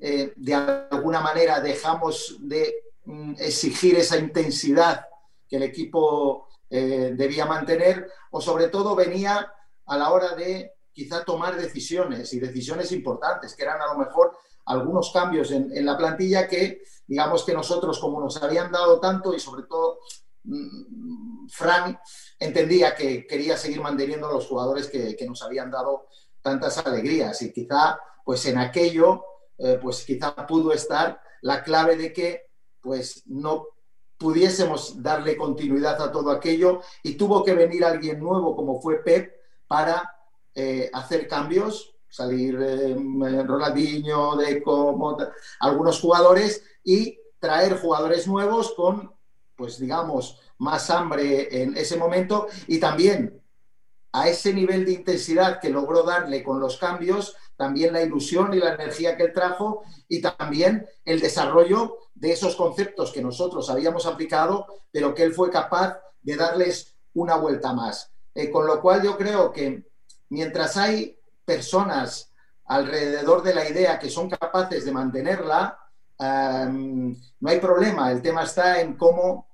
eh, 0.00 0.32
de 0.34 0.54
alguna 0.54 1.20
manera 1.20 1.60
dejamos 1.60 2.36
de 2.40 2.74
mm, 3.04 3.34
exigir 3.38 3.96
esa 3.96 4.16
intensidad 4.16 5.06
que 5.48 5.56
el 5.56 5.62
equipo 5.64 6.48
eh, 6.70 7.12
debía 7.14 7.44
mantener 7.44 8.10
o 8.30 8.40
sobre 8.40 8.68
todo 8.68 8.94
venía 8.94 9.52
a 9.86 9.98
la 9.98 10.10
hora 10.10 10.34
de 10.34 10.72
quizá 10.92 11.24
tomar 11.24 11.56
decisiones 11.56 12.32
y 12.32 12.40
decisiones 12.40 12.92
importantes, 12.92 13.54
que 13.54 13.62
eran 13.62 13.80
a 13.82 13.92
lo 13.92 13.98
mejor 13.98 14.36
algunos 14.66 15.10
cambios 15.12 15.50
en, 15.50 15.84
la 15.84 15.96
plantilla 15.96 16.46
que, 16.46 16.82
digamos 17.06 17.44
que 17.44 17.52
nosotros, 17.52 17.98
como 17.98 18.20
nos 18.20 18.40
habían 18.42 18.70
dado 18.70 19.00
tanto 19.00 19.34
y 19.34 19.40
sobre 19.40 19.64
todo 19.64 19.98
mm, 20.44 21.48
Frank 21.48 21.98
entendía 22.38 22.94
que 22.94 23.26
quería 23.26 23.56
seguir 23.56 23.80
manteniendo 23.80 24.28
a 24.28 24.32
los 24.32 24.46
jugadores 24.46 24.88
que, 24.88 25.16
nos 25.26 25.42
habían 25.42 25.70
dado 25.70 26.06
tantas 26.42 26.78
alegrías 26.78 27.40
y 27.42 27.52
quizá 27.52 27.98
pues 28.24 28.44
en 28.46 28.58
aquello, 28.58 29.24
eh, 29.58 29.78
pues 29.80 30.04
quizá 30.04 30.34
pudo 30.46 30.72
estar 30.72 31.20
la 31.42 31.62
clave 31.62 31.96
de 31.96 32.12
que 32.12 32.46
pues 32.80 33.22
no 33.26 33.66
pudiésemos 34.18 35.02
darle 35.02 35.36
continuidad 35.36 36.00
a 36.02 36.12
todo 36.12 36.30
aquello 36.30 36.82
y 37.02 37.14
tuvo 37.14 37.42
que 37.42 37.54
venir 37.54 37.84
alguien 37.84 38.20
nuevo 38.20 38.54
como 38.54 38.80
fue 38.80 39.02
Pep 39.02 39.32
para 39.66 40.14
eh, 40.54 40.90
hacer 40.92 41.26
cambios, 41.26 41.94
salir 42.08 42.58
eh, 42.60 42.94
Ronaldinho, 43.46 44.36
Deco, 44.36 45.16
algunos 45.60 46.00
jugadores 46.00 46.62
y 46.84 47.18
traer 47.38 47.80
jugadores 47.80 48.26
nuevos 48.26 48.74
con, 48.74 49.14
pues 49.60 49.78
digamos, 49.78 50.40
más 50.56 50.88
hambre 50.88 51.62
en 51.62 51.76
ese 51.76 51.98
momento 51.98 52.46
y 52.66 52.80
también 52.80 53.42
a 54.10 54.26
ese 54.26 54.54
nivel 54.54 54.86
de 54.86 54.92
intensidad 54.92 55.60
que 55.60 55.68
logró 55.68 56.02
darle 56.02 56.42
con 56.42 56.60
los 56.60 56.78
cambios, 56.78 57.36
también 57.58 57.92
la 57.92 58.00
ilusión 58.00 58.54
y 58.54 58.56
la 58.56 58.72
energía 58.72 59.18
que 59.18 59.24
él 59.24 59.34
trajo 59.34 59.82
y 60.08 60.22
también 60.22 60.86
el 61.04 61.20
desarrollo 61.20 61.98
de 62.14 62.32
esos 62.32 62.56
conceptos 62.56 63.12
que 63.12 63.20
nosotros 63.20 63.68
habíamos 63.68 64.06
aplicado, 64.06 64.66
pero 64.90 65.14
que 65.14 65.24
él 65.24 65.34
fue 65.34 65.50
capaz 65.50 66.00
de 66.22 66.36
darles 66.36 66.96
una 67.12 67.36
vuelta 67.36 67.74
más. 67.74 68.10
Eh, 68.34 68.50
con 68.50 68.66
lo 68.66 68.80
cual 68.80 69.02
yo 69.02 69.18
creo 69.18 69.52
que 69.52 69.84
mientras 70.30 70.78
hay 70.78 71.18
personas 71.44 72.32
alrededor 72.64 73.42
de 73.42 73.54
la 73.54 73.68
idea 73.68 73.98
que 73.98 74.08
son 74.08 74.30
capaces 74.30 74.86
de 74.86 74.92
mantenerla, 74.92 75.78
no 76.20 77.48
hay 77.48 77.60
problema, 77.60 78.12
el 78.12 78.20
tema 78.20 78.44
está 78.44 78.80
en 78.80 78.96
cómo 78.96 79.48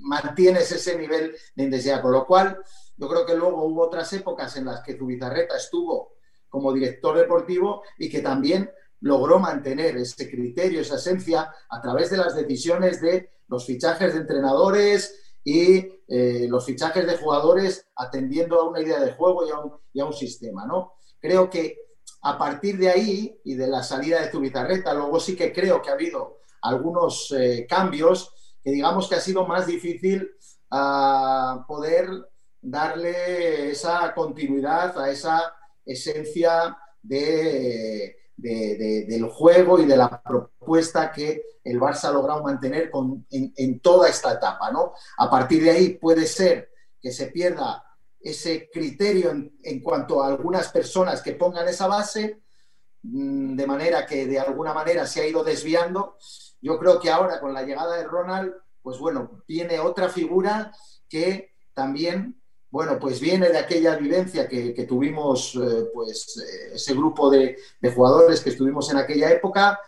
mantienes 0.00 0.70
ese 0.72 0.98
nivel 0.98 1.36
de 1.54 1.64
intensidad, 1.64 2.02
con 2.02 2.12
lo 2.12 2.26
cual 2.26 2.58
yo 2.96 3.08
creo 3.08 3.24
que 3.24 3.36
luego 3.36 3.64
hubo 3.64 3.82
otras 3.82 4.12
épocas 4.12 4.56
en 4.56 4.64
las 4.66 4.80
que 4.82 4.96
Zubizarreta 4.96 5.56
estuvo 5.56 6.14
como 6.48 6.72
director 6.72 7.16
deportivo 7.16 7.82
y 7.98 8.08
que 8.08 8.20
también 8.20 8.70
logró 9.00 9.38
mantener 9.38 9.96
ese 9.96 10.30
criterio, 10.30 10.80
esa 10.80 10.96
esencia, 10.96 11.52
a 11.68 11.80
través 11.80 12.10
de 12.10 12.16
las 12.16 12.34
decisiones 12.34 13.00
de 13.00 13.30
los 13.48 13.66
fichajes 13.66 14.14
de 14.14 14.20
entrenadores 14.20 15.38
y 15.44 16.00
eh, 16.08 16.46
los 16.48 16.64
fichajes 16.64 17.06
de 17.06 17.18
jugadores 17.18 17.86
atendiendo 17.96 18.60
a 18.60 18.68
una 18.68 18.80
idea 18.80 18.98
de 19.00 19.12
juego 19.12 19.46
y 19.46 19.50
a 19.50 19.58
un, 19.58 19.72
y 19.92 20.00
a 20.00 20.06
un 20.06 20.12
sistema. 20.12 20.66
¿no? 20.66 20.94
Creo 21.20 21.50
que 21.50 21.83
a 22.26 22.38
partir 22.38 22.78
de 22.78 22.88
ahí 22.88 23.38
y 23.44 23.54
de 23.54 23.66
la 23.66 23.82
salida 23.82 24.22
de 24.22 24.30
Zubizarreta, 24.30 24.94
luego 24.94 25.20
sí 25.20 25.36
que 25.36 25.52
creo 25.52 25.82
que 25.82 25.90
ha 25.90 25.92
habido 25.92 26.38
algunos 26.62 27.30
eh, 27.32 27.66
cambios 27.68 28.32
que 28.62 28.70
digamos 28.70 29.08
que 29.08 29.16
ha 29.16 29.20
sido 29.20 29.46
más 29.46 29.66
difícil 29.66 30.30
uh, 30.70 31.66
poder 31.66 32.08
darle 32.62 33.70
esa 33.70 34.14
continuidad 34.14 34.98
a 34.98 35.10
esa 35.10 35.54
esencia 35.84 36.74
de, 37.02 38.16
del 38.34 39.24
juego 39.26 39.78
y 39.78 39.84
de 39.84 39.96
la 39.98 40.22
propuesta 40.22 41.12
que 41.12 41.42
el 41.62 41.78
Barça 41.78 42.04
ha 42.04 42.12
logrado 42.12 42.42
mantener 42.42 42.90
en, 43.30 43.80
toda 43.80 44.08
esta 44.08 44.32
etapa. 44.32 44.72
¿no? 44.72 44.94
A 45.18 45.28
partir 45.28 45.62
de 45.62 45.72
ahí 45.72 45.88
puede 45.90 46.24
ser 46.24 46.70
que 46.98 47.12
se 47.12 47.26
pierda 47.26 47.84
ese 48.24 48.70
criterio 48.72 49.30
en, 49.30 49.80
cuanto 49.82 50.22
a 50.22 50.28
algunas 50.28 50.68
personas 50.68 51.20
que 51.22 51.34
pongan 51.34 51.68
esa 51.68 51.86
base, 51.86 52.40
mm, 53.02 53.54
de 53.54 53.66
manera 53.66 54.06
que 54.06 54.26
de 54.26 54.38
alguna 54.38 54.72
manera 54.72 55.06
se 55.06 55.20
ha 55.20 55.26
ido 55.26 55.44
desviando. 55.44 56.16
Yo 56.60 56.78
creo 56.78 56.98
que 56.98 57.10
ahora 57.10 57.38
con 57.38 57.52
la 57.52 57.62
llegada 57.62 57.96
de 57.96 58.04
Ronald, 58.04 58.54
pues 58.82 58.98
bueno, 58.98 59.42
tiene 59.46 59.78
otra 59.78 60.08
figura 60.08 60.72
que 61.08 61.54
también 61.74 62.40
bueno, 62.74 62.98
pues 62.98 63.20
viene 63.20 63.50
de 63.50 63.58
aquella 63.58 63.94
vivencia 63.94 64.48
que, 64.48 64.72
tuvimos, 64.88 65.54
eh, 65.54 65.90
pues 65.94 66.36
eh, 66.38 66.74
ese 66.74 66.92
grupo 66.92 67.30
de, 67.30 67.56
jugadores 67.94 68.40
que 68.40 68.50
estuvimos 68.50 68.90
en 68.90 68.96
aquella 68.96 69.30
época 69.30 69.78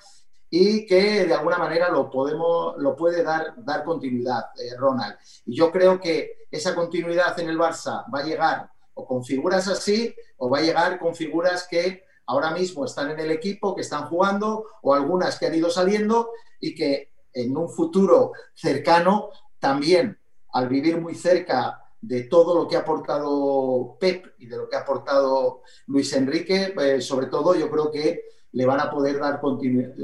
y 0.58 0.86
que 0.86 1.26
de 1.26 1.34
alguna 1.34 1.58
manera 1.58 1.90
lo, 1.90 2.08
podemos, 2.08 2.76
lo 2.78 2.96
puede 2.96 3.22
dar, 3.22 3.54
dar 3.58 3.84
continuidad, 3.84 4.46
eh, 4.58 4.74
Ronald. 4.78 5.16
Y 5.44 5.54
yo 5.54 5.70
creo 5.70 6.00
que 6.00 6.46
esa 6.50 6.74
continuidad 6.74 7.38
en 7.38 7.50
el 7.50 7.58
Barça 7.58 8.06
va 8.12 8.20
a 8.20 8.24
llegar 8.24 8.70
o 8.94 9.06
con 9.06 9.22
figuras 9.22 9.68
así 9.68 10.14
o 10.38 10.48
va 10.48 10.58
a 10.58 10.62
llegar 10.62 10.98
con 10.98 11.14
figuras 11.14 11.66
que 11.68 12.04
ahora 12.24 12.52
mismo 12.52 12.86
están 12.86 13.10
en 13.10 13.20
el 13.20 13.30
equipo, 13.32 13.74
que 13.74 13.82
están 13.82 14.06
jugando 14.06 14.64
o 14.80 14.94
algunas 14.94 15.38
que 15.38 15.44
han 15.44 15.54
ido 15.54 15.68
saliendo 15.68 16.30
y 16.58 16.74
que 16.74 17.12
en 17.34 17.54
un 17.54 17.68
futuro 17.68 18.32
cercano 18.54 19.28
también 19.58 20.18
al 20.54 20.68
vivir 20.70 20.98
muy 20.98 21.14
cerca 21.14 21.85
de 22.06 22.22
todo 22.24 22.54
lo 22.54 22.68
que 22.68 22.76
ha 22.76 22.80
aportado 22.80 23.96
Pep 23.98 24.34
y 24.38 24.46
de 24.46 24.56
lo 24.56 24.68
que 24.68 24.76
ha 24.76 24.80
aportado 24.80 25.62
Luis 25.88 26.12
Enrique, 26.12 26.72
eh, 26.80 27.00
sobre 27.00 27.26
todo 27.26 27.56
yo 27.56 27.68
creo 27.68 27.90
que 27.90 28.22
le 28.52 28.64
van 28.64 28.78
a 28.78 28.88
poder 28.88 29.18
dar, 29.18 29.40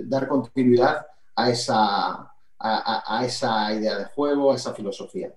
dar 0.06 0.26
continuidad 0.26 1.06
a 1.36 1.50
esa, 1.50 2.34
a, 2.58 3.22
esa 3.24 3.72
idea 3.72 3.98
de 3.98 4.04
juego, 4.06 4.52
a 4.52 4.56
esa 4.56 4.74
filosofía. 4.74 5.32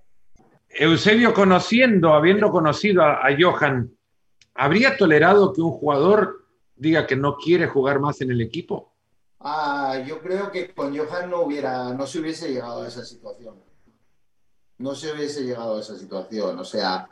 Eusebio, 0.68 1.32
conociendo, 1.32 2.14
habiendo 2.14 2.50
conocido 2.50 3.04
a, 3.04 3.28
Johan, 3.38 3.96
¿habría 4.54 4.96
tolerado 4.96 5.52
que 5.52 5.62
un 5.62 5.70
jugador 5.70 6.46
diga 6.74 7.06
que 7.06 7.14
no 7.14 7.36
quiere 7.36 7.68
jugar 7.68 8.00
más 8.00 8.20
en 8.22 8.32
el 8.32 8.40
equipo? 8.40 8.92
Ah, 9.38 10.02
yo 10.04 10.20
creo 10.20 10.50
que 10.50 10.74
con 10.74 10.96
Johan 10.96 11.30
no 11.30 11.42
hubiera, 11.42 11.94
no 11.94 12.08
se 12.08 12.18
hubiese 12.18 12.52
llegado 12.52 12.82
a 12.82 12.88
esa 12.88 13.04
situación 13.04 13.66
no 14.78 14.94
se 14.94 15.12
hubiese 15.12 15.42
llegado 15.42 15.76
a 15.76 15.80
esa 15.80 15.96
situación. 15.96 16.58
O 16.58 16.64
sea, 16.64 17.08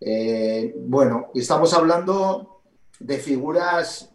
eh, 0.00 0.74
bueno, 0.78 1.28
estamos 1.34 1.72
hablando 1.74 2.60
de 3.00 3.18
figuras 3.18 4.10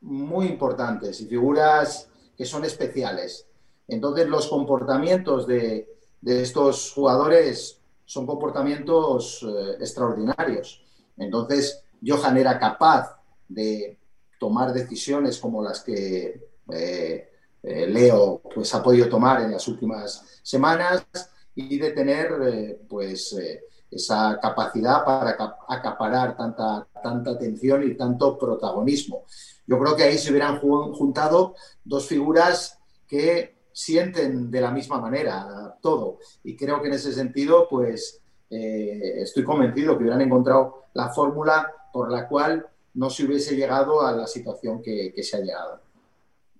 muy 0.00 0.46
importantes 0.46 1.20
y 1.20 1.26
figuras 1.26 2.08
que 2.36 2.44
son 2.44 2.64
especiales. 2.64 3.46
Entonces, 3.88 4.28
los 4.28 4.48
comportamientos 4.48 5.46
de, 5.46 5.88
estos 6.22 6.92
jugadores 6.92 7.80
son 8.04 8.26
comportamientos 8.26 9.42
eh, 9.42 9.76
extraordinarios. 9.80 10.84
Entonces, 11.16 11.82
Johan 12.04 12.36
era 12.36 12.58
capaz 12.58 13.18
de 13.48 13.98
tomar 14.38 14.72
decisiones 14.72 15.38
como 15.38 15.62
las 15.62 15.80
que 15.80 16.48
eh, 16.72 17.30
Leo 17.62 18.42
pues, 18.54 18.74
ha 18.74 18.82
podido 18.82 19.08
tomar 19.08 19.42
en 19.42 19.52
las 19.52 19.68
últimas 19.68 20.40
semanas 20.42 21.06
y 21.54 21.78
de 21.78 21.90
tener 21.92 22.32
eh, 22.42 22.80
pues, 22.88 23.32
eh, 23.34 23.64
esa 23.90 24.38
capacidad 24.40 25.04
para 25.04 25.36
acaparar 25.68 26.36
tanta, 26.36 26.86
tanta 27.02 27.30
atención 27.30 27.82
y 27.84 27.94
tanto 27.94 28.38
protagonismo. 28.38 29.24
Yo 29.66 29.78
creo 29.78 29.96
que 29.96 30.02
ahí 30.02 30.18
se 30.18 30.30
hubieran 30.30 30.60
juntado 30.60 31.54
dos 31.84 32.06
figuras 32.06 32.78
que 33.06 33.54
sienten 33.72 34.50
de 34.50 34.60
la 34.60 34.70
misma 34.70 35.00
manera 35.00 35.76
todo. 35.80 36.18
Y 36.42 36.56
creo 36.56 36.80
que 36.80 36.88
en 36.88 36.94
ese 36.94 37.12
sentido, 37.12 37.68
pues 37.68 38.20
eh, 38.50 39.22
estoy 39.22 39.44
convencido 39.44 39.96
que 39.96 40.04
hubieran 40.04 40.20
encontrado 40.20 40.84
la 40.92 41.08
fórmula 41.10 41.72
por 41.92 42.10
la 42.10 42.28
cual 42.28 42.66
no 42.94 43.10
se 43.10 43.24
hubiese 43.24 43.56
llegado 43.56 44.02
a 44.02 44.12
la 44.12 44.26
situación 44.26 44.82
que, 44.82 45.12
que 45.14 45.22
se 45.22 45.36
ha 45.36 45.40
llegado 45.40 45.80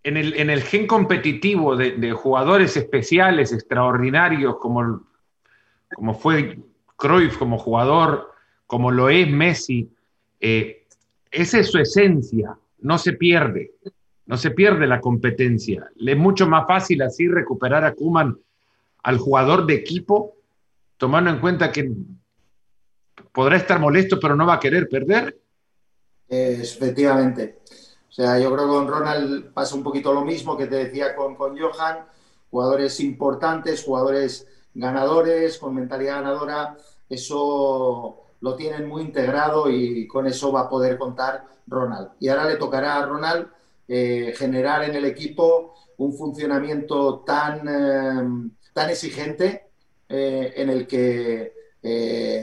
en 0.05 0.51
el, 0.51 0.62
gen 0.62 0.87
competitivo 0.87 1.77
de, 1.77 2.12
jugadores 2.12 2.77
especiales, 2.77 3.53
extraordinarios, 3.53 4.59
como, 4.59 5.07
como 5.95 6.14
fue 6.14 6.59
Cruyff 6.97 7.38
como 7.38 7.59
jugador, 7.59 8.31
como 8.67 8.90
lo 8.90 9.09
es 9.09 9.29
Messi, 9.31 9.90
eh, 10.40 10.87
esa 11.31 11.59
es 11.59 11.71
su 11.71 11.79
esencia, 11.79 12.55
no 12.81 12.99
se 12.99 13.14
pierde, 13.14 13.73
no 14.27 14.37
se 14.37 14.51
pierde 14.51 14.87
la 14.87 15.01
competencia. 15.01 15.90
Le 15.97 16.12
es 16.12 16.19
mucho 16.19 16.47
más 16.47 16.67
fácil 16.67 17.01
así 17.01 17.27
recuperar 17.27 17.85
a 17.85 17.95
Kuman 17.95 18.38
al 19.03 19.19
jugador 19.19 19.67
de 19.67 19.75
equipo, 19.75 20.37
tomando 20.99 21.31
en 21.31 21.38
cuenta 21.38 21.73
que 21.73 21.90
podrá 23.33 23.57
estar 23.57 23.81
molesto, 23.81 24.21
pero 24.21 24.37
no 24.37 24.47
va 24.47 24.55
a 24.55 24.61
querer 24.61 24.87
perder. 24.87 25.38
efectivamente. 26.29 27.61
O 28.14 28.16
sea, 28.16 28.38
yo 28.38 28.55
creo 28.55 28.66
que 28.66 28.74
con 28.74 28.87
Ronald 28.87 29.53
pasa 29.53 29.74
un 29.74 29.83
poquito 29.83 30.14
lo 30.14 30.24
mismo 30.24 30.57
que 30.57 30.68
te 30.68 30.77
decía 30.77 31.16
con, 31.16 31.35
con 31.35 31.59
Johan, 31.59 32.07
jugadores 32.48 33.00
importantes, 33.00 33.83
jugadores 33.83 34.46
ganadores, 34.72 35.59
con 35.59 35.74
mentalidad 35.74 36.22
ganadora, 36.22 36.77
eso 37.09 38.20
lo 38.40 38.55
tienen 38.55 38.87
muy 38.87 39.03
integrado 39.03 39.68
y 39.68 40.07
con 40.07 40.29
eso 40.29 40.53
va 40.53 40.61
a 40.61 40.68
poder 40.68 40.96
contar 40.96 41.44
Ronald. 41.66 42.11
Y 42.20 42.29
ahora 42.29 42.44
le 42.44 42.55
tocará 42.55 42.98
a 42.98 43.05
Ronald 43.05 43.48
eh, 43.88 44.33
generar 44.37 44.85
en 44.85 44.94
el 44.94 45.07
equipo 45.07 45.74
un 45.96 46.14
funcionamiento 46.14 47.24
tan, 47.27 47.66
eh, 47.66 48.50
tan 48.72 48.90
exigente 48.90 49.70
eh, 50.09 50.53
en 50.55 50.70
el 50.70 50.87
que 50.87 51.53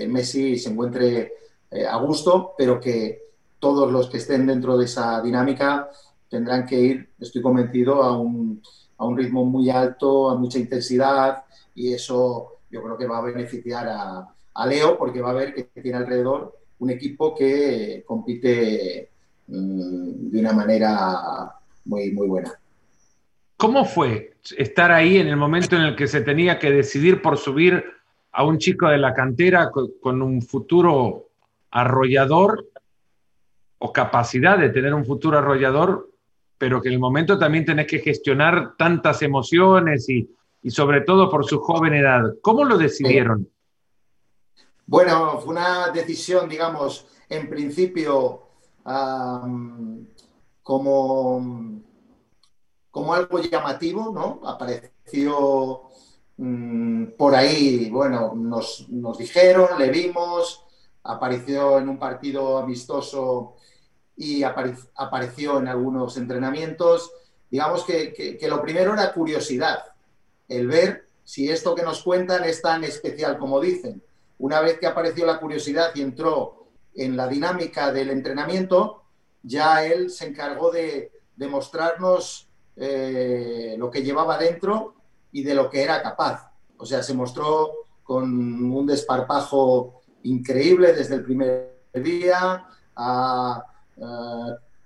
Messi 0.10 0.60
se 0.60 0.70
encuentre 0.70 1.34
a 1.90 1.98
gusto, 1.98 2.56
pero 2.58 2.78
que 2.78 3.31
todos 3.62 3.92
los 3.92 4.10
que 4.10 4.18
estén 4.18 4.48
dentro 4.48 4.78
de 4.78 4.86
esa 4.86 5.22
dinámica 5.22 5.90
tendrán 6.28 6.66
que 6.66 6.80
ir, 6.80 7.10
estoy 7.20 7.42
convencido, 7.42 8.02
a 8.02 8.18
un, 8.18 8.62
a 8.98 9.06
un 9.06 9.18
ritmo 9.18 9.46
muy 9.46 9.70
alto, 9.70 10.30
a 10.30 10.36
mucha 10.36 10.58
intensidad 10.58 11.44
y 11.76 11.94
eso 11.94 12.60
yo 12.70 12.82
creo 12.82 12.98
que 12.98 13.08
va 13.08 13.20
a 13.20 13.22
beneficiar 13.22 13.88
a, 13.88 14.28
Leo 14.68 14.98
porque 14.98 15.22
va 15.22 15.32
a 15.32 15.34
ver 15.34 15.54
que 15.54 15.82
tiene 15.82 15.98
alrededor 15.98 16.58
un 16.80 16.90
equipo 16.90 17.34
que 17.34 18.04
compite 18.06 19.10
mm, 19.48 20.30
de 20.30 20.40
una 20.40 20.54
manera 20.54 21.52
muy, 21.86 22.12
muy 22.12 22.28
buena. 22.28 22.52
¿Cómo 23.58 23.86
fue 23.86 24.34
estar 24.58 24.92
ahí 24.92 25.18
en 25.18 25.28
el 25.28 25.38
momento 25.38 25.76
en 25.76 25.84
el 25.84 25.96
que 25.96 26.08
se 26.08 26.22
tenía 26.22 26.60
que 26.60 26.72
decidir 26.72 27.22
por 27.22 27.38
subir 27.38 27.84
a 28.32 28.44
un 28.44 28.58
chico 28.58 28.88
de 28.88 28.98
la 28.98 29.14
cantera 29.14 29.72
con 29.72 30.22
un 30.22 30.42
futuro 30.42 31.28
arrollador 31.72 32.71
o 33.84 33.92
capacidad 33.92 34.60
de 34.60 34.70
tener 34.70 34.94
un 34.94 35.04
futuro 35.04 35.40
arrollador, 35.40 36.12
pero 36.58 36.80
que 36.82 36.90
en 36.90 36.94
el 36.94 37.00
momento 37.00 37.40
también 37.40 37.66
tenés 37.66 37.88
que 37.88 37.98
gestionar 37.98 38.76
tantas 38.78 39.24
emociones 39.24 40.08
y, 40.08 40.30
sobre 40.70 41.02
todo 41.02 41.32
por 41.32 41.46
su 41.46 41.60
joven 41.60 41.96
edad. 41.96 42.22
¿Cómo 42.44 42.64
lo 42.64 42.78
decidieron? 42.78 43.50
Bueno, 44.86 45.40
fue 45.40 45.54
una 45.56 45.90
decisión, 45.90 46.48
digamos, 46.48 47.08
en 47.28 47.50
principio 47.50 48.44
como, 50.62 51.82
como 52.92 53.14
algo 53.16 53.40
llamativo, 53.40 54.12
¿no? 54.14 54.48
Apareció 54.48 55.82
mm, 56.38 57.06
por 57.18 57.34
ahí, 57.34 57.90
bueno, 57.90 58.34
nos, 58.36 58.88
nos 58.90 59.18
dijeron, 59.18 59.70
le 59.80 59.90
vimos, 59.90 60.64
apareció 61.04 61.80
en 61.80 61.90
un 61.90 61.98
partido 61.98 62.60
amistoso 62.60 63.56
y 64.16 64.44
apareció 64.44 65.60
en 65.60 65.68
algunos 65.68 66.18
entrenamientos 66.18 67.12
digamos 67.52 67.84
que, 67.84 68.40
lo 68.50 68.62
primero 68.62 68.94
era 68.94 69.14
curiosidad, 69.14 69.84
el 70.48 70.68
ver 70.68 71.06
si 71.24 71.52
esto 71.52 71.76
que 71.76 71.84
nos 71.84 72.02
cuentan 72.02 72.46
es 72.46 72.62
tan 72.62 72.84
especial 72.86 73.38
como 73.38 73.60
dicen. 73.60 74.02
Una 74.40 74.62
vez 74.62 74.80
que 74.80 74.88
apareció 74.88 75.26
la 75.26 75.40
curiosidad 75.40 75.92
y 75.94 76.02
entró 76.02 76.68
en 76.96 77.16
la 77.16 77.28
dinámica 77.28 77.92
del 77.92 78.10
entrenamiento, 78.10 79.04
ya 79.44 79.86
él 79.86 80.10
se 80.10 80.28
encargó 80.28 80.72
de, 80.72 81.12
mostrarnos 81.50 82.48
eh, 82.76 83.76
lo 83.78 83.90
que 83.90 84.04
llevaba 84.04 84.38
dentro 84.38 84.94
y 85.32 85.44
de 85.44 85.56
lo 85.56 85.70
que 85.70 85.84
era 85.84 86.02
capaz. 86.02 86.52
O 86.78 86.86
sea, 86.86 87.04
se 87.04 87.16
mostró 87.16 87.72
con 88.04 88.72
un 88.72 88.86
desparpajo 88.86 90.02
increíble 90.24 90.94
desde 90.94 91.16
el 91.16 91.24
primer 91.24 91.82
día, 91.94 92.68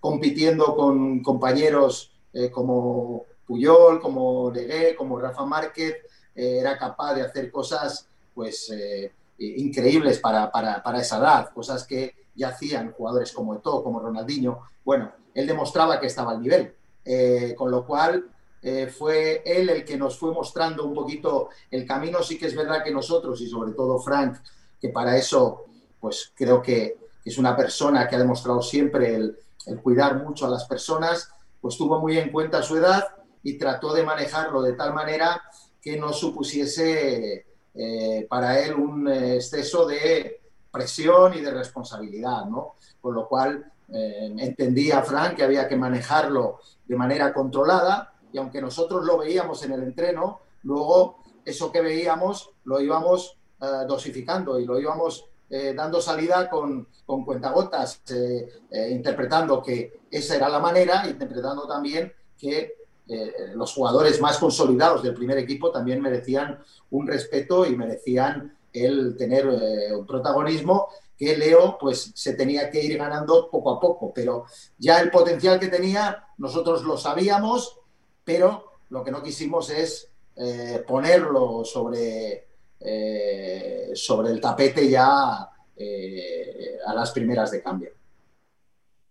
compitiendo 0.06 0.76
con 0.76 1.24
compañeros 1.24 2.12
eh, 2.32 2.52
como 2.52 3.24
Puyol, 3.48 4.00
como 4.00 4.52
Legué, 4.52 4.96
como 4.96 5.18
Rafa 5.18 5.46
Márquez, 5.46 5.96
eh, 6.36 6.60
era 6.60 6.78
capaz 6.78 7.16
de 7.16 7.22
hacer 7.24 7.50
cosas 7.50 8.08
pues 8.34 8.70
eh, 8.70 9.12
increíbles 9.40 10.20
para, 10.20 10.52
para, 10.52 11.00
esa 11.00 11.18
edad, 11.18 11.50
cosas 11.56 11.88
que 11.88 12.14
ya 12.36 12.50
hacían 12.50 12.92
jugadores 12.92 13.32
como 13.32 13.56
Eto'o, 13.56 13.84
como 13.84 14.00
Ronaldinho. 14.00 14.60
Bueno, 14.84 15.12
él 15.34 15.48
demostraba 15.48 16.00
que 16.00 16.08
estaba 16.08 16.34
al 16.34 16.42
nivel, 16.42 16.76
con 17.56 17.72
lo 17.72 17.86
cual 17.86 18.30
fue 18.98 19.42
él 19.46 19.70
el 19.70 19.86
que 19.86 19.98
nos 19.98 20.20
fue 20.20 20.34
mostrando 20.34 20.86
un 20.86 20.94
poquito 20.94 21.50
el 21.72 21.86
camino. 21.86 22.22
Sí 22.22 22.38
que 22.38 22.48
es 22.48 22.56
verdad 22.56 22.84
que 22.84 22.92
nosotros, 22.92 23.40
y 23.42 23.48
sobre 23.48 23.72
todo 23.72 24.00
Frank, 24.00 24.38
que 24.80 24.90
para 24.90 25.18
eso, 25.18 25.66
pues 26.00 26.32
creo 26.36 26.62
que 26.62 27.05
es 27.26 27.38
una 27.40 27.56
persona 27.56 28.08
que 28.08 28.16
ha 28.16 28.20
demostrado 28.20 28.62
siempre 28.62 29.16
el, 29.16 29.38
cuidar 29.82 30.24
mucho 30.24 30.46
a 30.46 30.50
las 30.50 30.66
personas, 30.66 31.28
pues 31.60 31.76
tuvo 31.76 32.00
muy 32.00 32.20
en 32.20 32.32
cuenta 32.32 32.62
su 32.62 32.78
edad 32.78 33.04
y 33.42 33.58
trató 33.58 33.94
de 33.94 34.04
manejarlo 34.04 34.62
de 34.62 34.74
tal 34.74 34.94
manera 34.94 35.42
que 35.82 35.98
no 35.98 36.14
supusiese 36.14 37.48
eh, 37.74 38.28
para 38.30 38.60
él 38.60 38.76
un 38.76 39.08
exceso 39.08 39.88
de 39.88 40.40
presión 40.72 41.34
y 41.34 41.42
de 41.42 41.50
responsabilidad, 41.50 42.46
¿no? 42.46 42.76
Con 43.02 43.16
lo 43.16 43.28
cual 43.28 43.72
eh, 43.92 44.36
entendía 44.38 45.02
Frank 45.02 45.36
que 45.36 45.44
había 45.44 45.68
que 45.68 45.76
manejarlo 45.76 46.60
de 46.86 46.96
manera 46.96 47.34
controlada 47.34 48.14
y 48.32 48.38
aunque 48.38 48.62
nosotros 48.62 49.04
lo 49.04 49.18
veíamos 49.18 49.64
en 49.64 49.72
el 49.72 49.84
entreno, 49.84 50.42
luego 50.64 51.20
eso 51.44 51.72
que 51.72 51.82
veíamos 51.82 52.52
lo 52.66 52.82
íbamos 52.82 53.38
eh, 53.62 53.86
dosificando 53.88 54.60
y 54.60 54.66
lo 54.66 54.80
íbamos 54.80 55.26
eh, 55.48 55.74
dando 55.76 56.02
salida 56.02 56.50
con, 56.50 56.88
con 57.06 57.24
cuentagotas, 57.24 58.02
eh, 58.10 58.90
interpretando 58.90 59.62
que 59.62 60.00
esa 60.10 60.36
era 60.36 60.50
la 60.50 60.60
manera, 60.60 61.08
interpretando 61.08 61.68
también 61.68 62.12
que 62.38 62.74
los 63.54 63.72
jugadores 63.72 64.20
más 64.20 64.40
consolidados 64.40 65.04
del 65.04 65.14
primer 65.14 65.38
equipo 65.38 65.70
también 65.70 66.02
merecían 66.02 66.60
un 66.90 67.06
respeto 67.06 67.64
y 67.64 67.76
merecían 67.76 68.58
el 68.74 69.16
tener 69.16 69.48
un 69.48 70.08
protagonismo 70.08 70.88
que 71.16 71.38
Leo 71.38 71.78
pues 71.80 72.12
se 72.16 72.34
tenía 72.34 72.72
que 72.72 72.84
ir 72.84 72.98
ganando 72.98 73.48
poco 73.52 73.76
a 73.76 73.80
poco, 73.80 74.12
pero 74.12 74.46
ya 74.80 75.00
el 75.02 75.12
potencial 75.12 75.60
que 75.60 75.68
tenía 75.68 76.30
nosotros 76.40 76.82
lo 76.82 76.98
sabíamos, 76.98 77.78
pero 78.24 78.72
lo 78.90 79.04
que 79.04 79.12
no 79.12 79.22
quisimos 79.22 79.70
es 79.70 80.10
ponerlo 80.88 81.64
sobre 81.64 82.48
eh, 82.80 83.92
sobre 83.94 84.32
el 84.32 84.42
tapete 84.42 84.90
ya 84.90 85.50
eh, 85.76 86.78
a 86.86 86.94
las 86.94 87.12
primeras 87.12 87.52
de 87.52 87.62
cambio. 87.62 87.90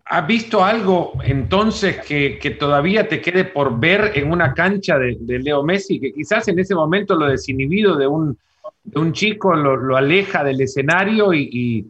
¿Has 0.07 0.27
visto 0.27 0.63
algo 0.63 1.15
entonces 1.25 1.99
que, 2.05 2.57
todavía 2.59 3.09
te 3.09 3.23
quede 3.23 3.47
por 3.47 3.81
ver 3.81 4.13
en 4.15 4.31
una 4.31 4.53
cancha 4.53 4.99
de, 4.99 5.17
Leo 5.19 5.63
Messi? 5.63 5.99
Que 5.99 6.13
quizás 6.13 6.47
en 6.49 6.59
ese 6.59 6.75
momento 6.75 7.15
lo 7.17 7.27
desinhibido 7.27 7.97
de 7.97 8.07
un, 8.07 8.39
de 8.83 9.01
un 9.01 9.13
chico 9.15 9.55
lo, 9.55 9.97
aleja 9.97 10.45
del 10.45 10.61
escenario 10.61 11.33
y, 11.33 11.87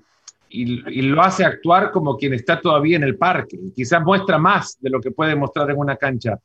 y, 0.49 1.03
lo 1.03 1.23
hace 1.23 1.45
actuar 1.45 1.91
como 1.91 2.17
quien 2.17 2.35
está 2.35 2.61
todavía 2.61 2.97
en 2.97 3.03
el 3.03 3.17
parque. 3.17 3.59
Quizás 3.75 4.01
muestra 4.03 4.39
más 4.39 4.79
de 4.81 4.91
lo 4.91 5.01
que 5.01 5.11
puede 5.11 5.35
mostrar 5.35 5.69
en 5.73 5.79
una 5.79 5.97
cancha. 5.97 6.39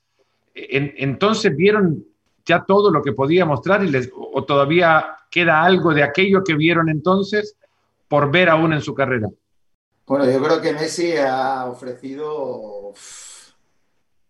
entonces 0.55 1.55
vieron 1.55 2.03
ya 2.49 2.65
todo 2.65 2.91
lo 2.91 3.01
que 3.03 3.13
podía 3.13 3.45
mostrar 3.45 3.83
y 3.83 3.89
les, 3.89 4.09
o 4.13 4.43
todavía 4.43 5.17
queda 5.29 5.63
algo 5.63 5.93
de 5.93 6.03
aquello 6.03 6.43
que 6.43 6.55
vieron 6.55 6.89
entonces 6.89 7.55
por 8.07 8.31
ver 8.31 8.49
aún 8.49 8.73
en 8.73 8.81
su 8.81 8.95
carrera? 8.95 9.29
Bueno, 10.07 10.25
yo 10.25 10.41
creo 10.41 10.59
que 10.59 10.73
Messi 10.73 11.15
ha 11.17 11.65
ofrecido, 11.67 12.93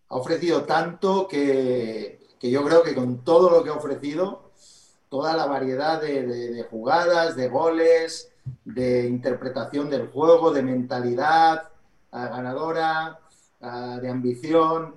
ha 0.08 0.16
ofrecido 0.16 0.64
tanto 0.64 1.26
que, 1.26 2.20
yo 2.42 2.62
creo 2.62 2.82
que 2.82 2.94
con 2.94 3.24
todo 3.24 3.48
lo 3.48 3.64
que 3.64 3.70
ha 3.70 3.74
ofrecido, 3.74 4.50
toda 5.08 5.34
la 5.34 5.46
variedad 5.46 6.00
de, 6.02 6.66
jugadas, 6.70 7.34
de 7.34 7.48
goles, 7.48 8.30
de 8.66 9.08
interpretación 9.08 9.88
del 9.88 10.08
juego, 10.08 10.50
de 10.52 10.62
mentalidad 10.62 11.70
ganadora, 12.12 13.18
de 13.60 14.08
ambición, 14.08 14.96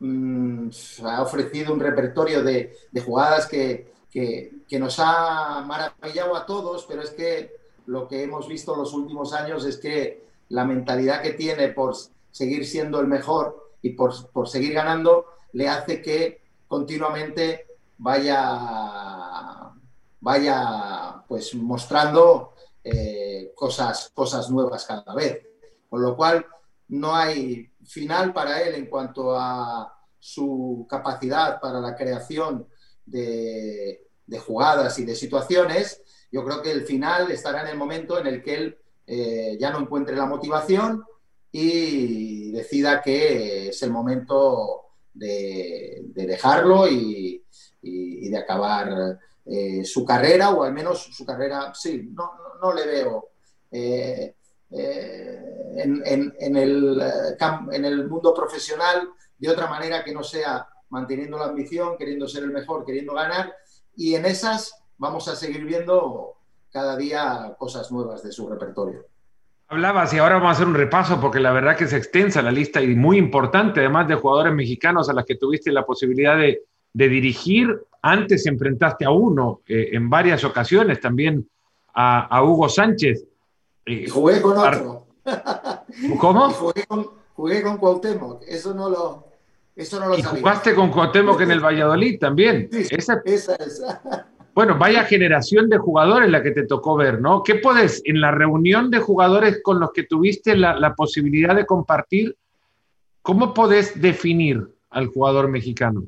mm, 0.00 0.68
ha 1.04 1.22
ofrecido 1.22 1.72
un 1.72 1.80
repertorio 1.80 2.42
de, 2.42 2.76
jugadas 3.04 3.46
que, 3.46 3.92
que, 4.10 4.78
nos 4.78 4.98
ha 4.98 5.64
maravillado 5.66 6.36
a 6.36 6.44
todos, 6.46 6.84
pero 6.86 7.02
es 7.02 7.10
que 7.10 7.56
lo 7.86 8.08
que 8.08 8.22
hemos 8.22 8.48
visto 8.48 8.74
en 8.74 8.80
los 8.80 8.92
últimos 8.92 9.32
años 9.32 9.64
es 9.64 9.78
que 9.78 10.24
la 10.50 10.64
mentalidad 10.64 11.22
que 11.22 11.32
tiene 11.32 11.68
por 11.68 11.94
seguir 12.30 12.66
siendo 12.66 13.00
el 13.00 13.06
mejor 13.06 13.70
y 13.82 13.90
por, 13.90 14.48
seguir 14.48 14.74
ganando 14.74 15.26
le 15.52 15.68
hace 15.68 16.02
que 16.02 16.42
continuamente 16.68 17.66
vaya, 17.98 19.72
vaya 20.20 21.24
pues 21.26 21.54
mostrando 21.54 22.54
eh, 22.84 23.52
cosas, 23.54 24.10
cosas 24.14 24.50
nuevas 24.50 24.84
cada 24.84 25.14
vez. 25.14 25.46
Con 25.88 26.02
lo 26.02 26.16
cual 26.16 26.46
no 26.88 27.14
hay 27.14 27.69
final 27.86 28.32
para 28.32 28.62
él 28.62 28.74
en 28.74 28.86
cuanto 28.86 29.36
a 29.36 29.96
su 30.18 30.86
capacidad 30.88 31.60
para 31.60 31.80
la 31.80 31.96
creación 31.96 32.66
de, 33.06 34.06
jugadas 34.46 34.98
y 34.98 35.04
de 35.04 35.16
situaciones, 35.16 36.02
yo 36.30 36.44
creo 36.44 36.62
que 36.62 36.70
el 36.70 36.82
final 36.82 37.30
estará 37.30 37.62
en 37.62 37.68
el 37.68 37.76
momento 37.76 38.18
en 38.18 38.26
el 38.26 38.42
que 38.42 38.54
él 38.54 38.78
eh, 39.06 39.56
ya 39.58 39.70
no 39.70 39.80
encuentre 39.80 40.14
la 40.14 40.26
motivación 40.26 41.04
y 41.50 42.52
decida 42.52 43.02
que 43.02 43.68
es 43.68 43.82
el 43.82 43.90
momento 43.90 44.90
de, 45.12 46.02
dejarlo 46.14 46.86
y, 46.88 47.44
de 47.82 48.38
acabar 48.38 49.18
eh, 49.44 49.84
su 49.84 50.04
carrera, 50.04 50.50
o 50.50 50.62
al 50.62 50.72
menos 50.72 51.02
su 51.12 51.24
carrera, 51.24 51.72
sí, 51.74 52.10
no, 52.12 52.30
no, 52.62 52.72
le 52.72 52.86
veo. 52.86 53.30
Eh, 53.70 54.36
en, 54.70 56.02
en, 56.04 56.56
el, 56.56 57.02
en 57.72 57.84
el 57.84 58.08
mundo 58.08 58.34
profesional 58.34 59.08
de 59.38 59.48
otra 59.48 59.68
manera 59.68 60.04
que 60.04 60.12
no 60.12 60.22
sea 60.22 60.66
manteniendo 60.90 61.38
la 61.38 61.46
ambición, 61.46 61.96
queriendo 61.96 62.28
ser 62.28 62.44
el 62.44 62.50
mejor, 62.50 62.84
queriendo 62.84 63.14
ganar, 63.14 63.54
y 63.96 64.14
en 64.14 64.26
esas 64.26 64.82
vamos 64.98 65.28
a 65.28 65.36
seguir 65.36 65.64
viendo 65.64 66.34
cada 66.70 66.96
día 66.96 67.54
cosas 67.58 67.90
nuevas 67.90 68.22
de 68.22 68.32
su 68.32 68.48
repertorio. 68.48 69.04
Hablabas 69.68 70.12
y 70.12 70.18
ahora 70.18 70.34
vamos 70.34 70.48
a 70.48 70.52
hacer 70.52 70.66
un 70.66 70.74
repaso 70.74 71.20
porque 71.20 71.38
la 71.38 71.52
verdad 71.52 71.76
que 71.76 71.84
es 71.84 71.92
extensa 71.92 72.42
la 72.42 72.50
lista 72.50 72.82
y 72.82 72.94
muy 72.96 73.18
importante, 73.18 73.80
además 73.80 74.08
de 74.08 74.16
jugadores 74.16 74.52
mexicanos 74.52 75.08
a 75.08 75.12
las 75.12 75.24
que 75.24 75.36
tuviste 75.36 75.70
la 75.70 75.86
posibilidad 75.86 76.36
de, 76.36 76.62
dirigir. 76.92 77.80
Antes 78.02 78.46
enfrentaste 78.46 79.04
a 79.04 79.10
uno 79.10 79.60
eh, 79.68 79.90
en 79.92 80.10
varias 80.10 80.42
ocasiones, 80.42 81.00
también 81.00 81.48
a, 81.94 82.42
Hugo 82.42 82.68
Sánchez. 82.68 83.24
Y 83.86 84.08
jugué 84.08 84.40
con 84.40 84.58
otro. 84.58 85.06
¿Cómo? 86.18 86.50
jugué 86.50 86.84
con, 86.86 87.10
jugué 87.34 87.62
con 87.62 87.78
Cuauhtémoc, 87.78 88.42
eso 88.46 88.74
no 88.74 88.90
lo, 88.90 89.28
eso 89.76 89.98
no 90.00 90.08
lo 90.08 90.18
y 90.18 90.22
jugaste 90.22 90.74
con 90.74 90.90
Cuauhtémoc 90.90 91.40
en 91.40 91.50
el 91.50 91.60
Valladolid 91.60 92.18
también. 92.18 92.68
Sí, 92.70 92.86
esa, 92.90 93.20
esa, 93.24 93.56
Bueno, 94.54 94.76
vaya 94.76 95.04
generación 95.04 95.68
de 95.68 95.78
jugadores 95.78 96.28
la 96.28 96.42
que 96.42 96.50
te 96.50 96.66
tocó 96.66 96.96
ver, 96.96 97.20
¿no? 97.20 97.42
¿Qué 97.42 97.54
puedes, 97.54 98.02
en 98.04 98.20
la 98.20 98.32
reunión 98.32 98.90
de 98.90 98.98
jugadores 98.98 99.60
con 99.62 99.78
los 99.78 99.92
que 99.92 100.02
tuviste 100.02 100.56
la, 100.56 100.94
posibilidad 100.94 101.54
de 101.54 101.66
compartir, 101.66 102.36
cómo 103.22 103.54
podés 103.54 104.00
definir 104.00 104.66
al 104.90 105.06
jugador 105.06 105.48
mexicano? 105.48 106.04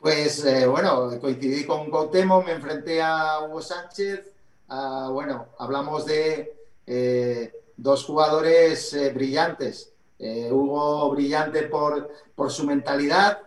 Pues 0.00 0.44
eh, 0.44 0.66
bueno, 0.66 1.10
coincidí 1.20 1.64
con 1.64 1.90
Cuauhtémoc, 1.90 2.46
me 2.46 2.52
enfrenté 2.52 3.02
a 3.02 3.40
Hugo 3.42 3.60
Sánchez, 3.60 4.32
bueno, 4.68 5.46
hablamos 5.58 6.06
de 6.06 6.56
eh, 6.86 7.52
dos 7.76 8.04
jugadores 8.04 8.92
eh, 8.94 9.12
brillantes. 9.12 9.92
Eh, 10.18 10.50
Hugo 10.50 11.10
brillante 11.10 11.64
por, 11.64 12.10
su 12.48 12.66
mentalidad, 12.66 13.38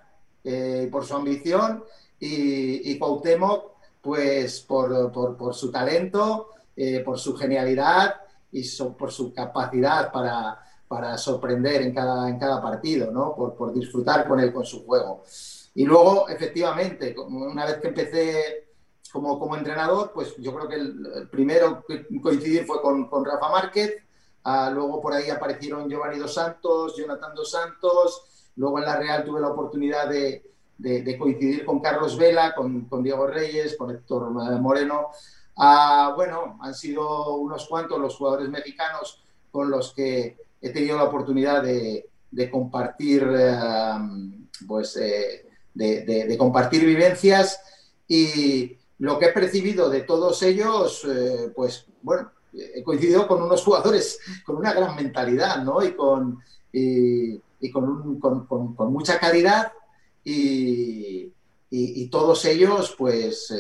eh, 0.44 0.88
por 0.92 1.06
su 1.06 1.16
ambición 1.16 1.84
y, 2.20 2.92
y 2.92 3.00
Cuauhtémoc 3.00 3.72
pues 4.02 4.62
por, 4.62 5.54
su 5.54 5.72
talento, 5.72 6.52
por 7.04 7.20
su 7.20 7.36
genialidad 7.36 8.16
y 8.50 8.64
por 8.98 9.12
su 9.12 9.34
capacidad 9.34 10.10
para, 10.10 11.18
sorprender 11.18 11.82
en 11.82 11.94
cada, 11.94 12.62
partido, 12.62 13.12
¿no? 13.12 13.36
Por, 13.36 13.56
por 13.56 13.74
disfrutar 13.74 14.26
con 14.26 14.40
él, 14.40 14.54
con 14.54 14.66
su 14.66 14.86
juego. 14.86 15.24
Y 15.76 15.84
luego, 15.84 16.30
efectivamente, 16.30 17.14
una 17.18 17.66
vez 17.66 17.82
que 17.82 17.90
empecé 17.90 18.69
como, 19.12 19.40
como 19.40 19.56
entrenador, 19.56 20.12
pues 20.14 20.36
yo 20.38 20.54
creo 20.56 20.68
que 20.68 20.76
el, 20.76 21.28
primero 21.32 21.84
que 21.88 22.06
coincidir 22.22 22.66
fue 22.66 22.82
con, 22.82 23.08
con 23.08 23.26
Rafa 23.26 23.50
Márquez, 23.50 23.98
ah, 24.44 24.72
luego 24.74 25.02
por 25.02 25.14
ahí 25.14 25.30
aparecieron 25.30 25.90
Giovanni 25.90 26.18
Dos 26.18 26.34
Santos, 26.34 26.96
Jonathan 26.98 27.34
Dos 27.36 27.52
Santos, 27.52 28.50
luego 28.56 28.80
en 28.80 28.86
la 28.86 28.98
Real 28.98 29.24
tuve 29.24 29.42
la 29.42 29.50
oportunidad 29.50 30.10
de, 30.10 30.44
de, 30.78 31.18
coincidir 31.18 31.66
con 31.66 31.80
Carlos 31.80 32.18
Vela, 32.18 32.56
con, 32.56 32.86
con, 32.86 33.04
Diego 33.04 33.28
Reyes, 33.28 33.76
con 33.78 33.92
Héctor 33.92 34.32
Moreno. 34.32 35.10
Ah, 35.58 36.14
bueno, 36.16 36.58
han 36.62 36.74
sido 36.74 37.36
unos 37.36 37.68
cuantos 37.68 38.00
los 38.00 38.16
jugadores 38.16 38.50
mexicanos 38.50 39.22
con 39.52 39.70
los 39.70 39.94
que 39.94 40.38
he 40.62 40.70
tenido 40.70 40.98
la 40.98 41.04
oportunidad 41.04 41.64
de, 41.64 42.10
de 42.32 42.50
compartir, 42.50 43.28
eh, 43.30 43.98
pues, 44.68 44.96
eh, 44.98 45.46
de, 45.74 46.38
compartir 46.38 46.86
vivencias. 46.86 47.62
Y 48.08 48.78
lo 49.00 49.18
que 49.18 49.28
he 49.28 49.32
percibido 49.32 49.90
de 49.90 50.02
todos 50.02 50.42
ellos, 50.44 51.06
eh, 51.06 51.52
pues, 51.56 51.86
bueno, 52.02 52.32
he 52.54 52.84
coincidido 52.84 53.28
con 53.28 53.42
unos 53.42 53.64
jugadores 53.64 54.20
con 54.46 54.58
una 54.58 54.74
gran 54.74 54.96
mentalidad, 54.96 55.64
¿no? 55.64 55.84
Y 55.84 55.94
con, 55.94 56.40
y, 56.72 57.40
con, 57.72 58.20
con, 58.20 58.94
mucha 58.94 59.20
calidad 59.20 59.72
y, 60.24 61.32
y, 61.70 62.10
todos 62.10 62.46
ellos, 62.46 62.96
pues, 62.98 63.54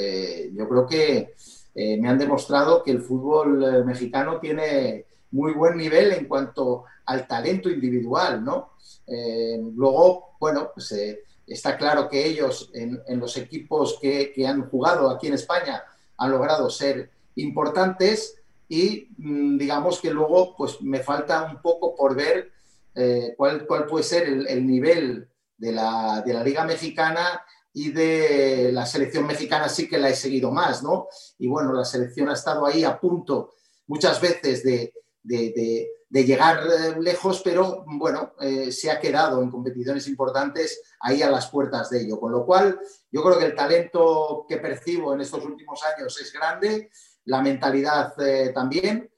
yo 0.54 0.68
creo 0.68 0.88
que 0.88 1.34
me 1.76 2.10
han 2.10 2.18
demostrado 2.18 2.84
que 2.84 2.92
el 2.92 3.02
fútbol 3.02 3.86
mexicano 3.86 4.40
tiene 4.40 5.06
muy 5.32 5.54
buen 5.54 5.78
nivel 5.78 6.12
en 6.14 6.26
cuanto 6.26 6.86
al 7.06 7.28
talento 7.28 7.70
individual, 7.70 8.44
¿no? 8.44 8.72
Eh, 9.06 9.60
luego, 9.76 10.36
bueno, 10.40 10.70
pues 10.74 10.92
eh, 10.92 11.24
está 11.50 11.78
claro 11.78 12.08
que 12.08 12.26
ellos 12.26 12.70
en, 12.74 13.02
los 13.20 13.36
equipos 13.38 13.98
que, 14.02 14.34
han 14.48 14.70
jugado 14.70 15.10
aquí 15.10 15.28
en 15.28 15.34
España 15.34 15.84
han 16.18 16.32
logrado 16.32 16.70
ser 16.70 17.10
importantes 17.36 18.36
y 18.68 19.10
mm, 19.18 19.58
digamos 19.58 20.00
que 20.00 20.12
luego 20.12 20.56
pues 20.56 20.82
me 20.82 21.00
falta 21.00 21.44
un 21.44 21.62
poco 21.62 21.96
por 21.96 22.16
ver 22.16 22.52
eh, 22.96 23.34
cuál, 23.36 23.66
cuál, 23.66 23.86
puede 23.86 24.04
ser 24.04 24.28
el, 24.28 24.66
nivel 24.66 25.28
de 25.58 25.72
la, 25.72 26.22
de 26.26 26.34
la, 26.34 26.44
Liga 26.44 26.66
Mexicana 26.66 27.42
y 27.74 27.92
de 27.92 28.72
la 28.74 28.86
selección 28.86 29.26
mexicana 29.26 29.70
sí 29.70 29.88
que 29.88 29.98
la 29.98 30.10
he 30.10 30.16
seguido 30.16 30.52
más, 30.52 30.84
¿no? 30.84 31.08
Y 31.38 31.48
bueno, 31.48 31.72
la 31.72 31.86
selección 31.86 32.30
ha 32.30 32.34
estado 32.34 32.66
ahí 32.66 32.84
a 32.84 33.00
punto 33.00 33.54
muchas 33.88 34.20
veces 34.22 34.64
de, 34.64 34.94
de, 35.24 35.90
llegar 36.12 36.64
eh, 36.66 36.96
lejos, 37.00 37.42
pero 37.44 37.84
bueno, 37.86 38.34
eh, 38.40 38.72
se 38.72 38.90
ha 38.90 39.00
quedado 39.00 39.42
en 39.44 39.52
competiciones 39.52 40.08
importantes 40.08 40.82
ahí 41.00 41.22
a 41.22 41.30
las 41.30 41.50
puertas 41.50 41.90
de 41.90 42.02
ello. 42.02 42.20
Con 42.20 42.32
lo 42.32 42.46
cual, 42.46 42.80
yo 43.12 43.24
creo 43.24 43.38
que 43.38 43.46
el 43.46 43.56
talento 43.56 44.46
que 44.48 44.58
percibo 44.58 45.14
en 45.14 45.22
estos 45.22 45.46
últimos 45.46 45.82
años 45.84 46.20
es 46.20 46.34
grande, 46.34 46.90
la 47.26 47.42
mentalidad 47.42 48.14
eh, 48.22 48.52
también, 48.54 49.10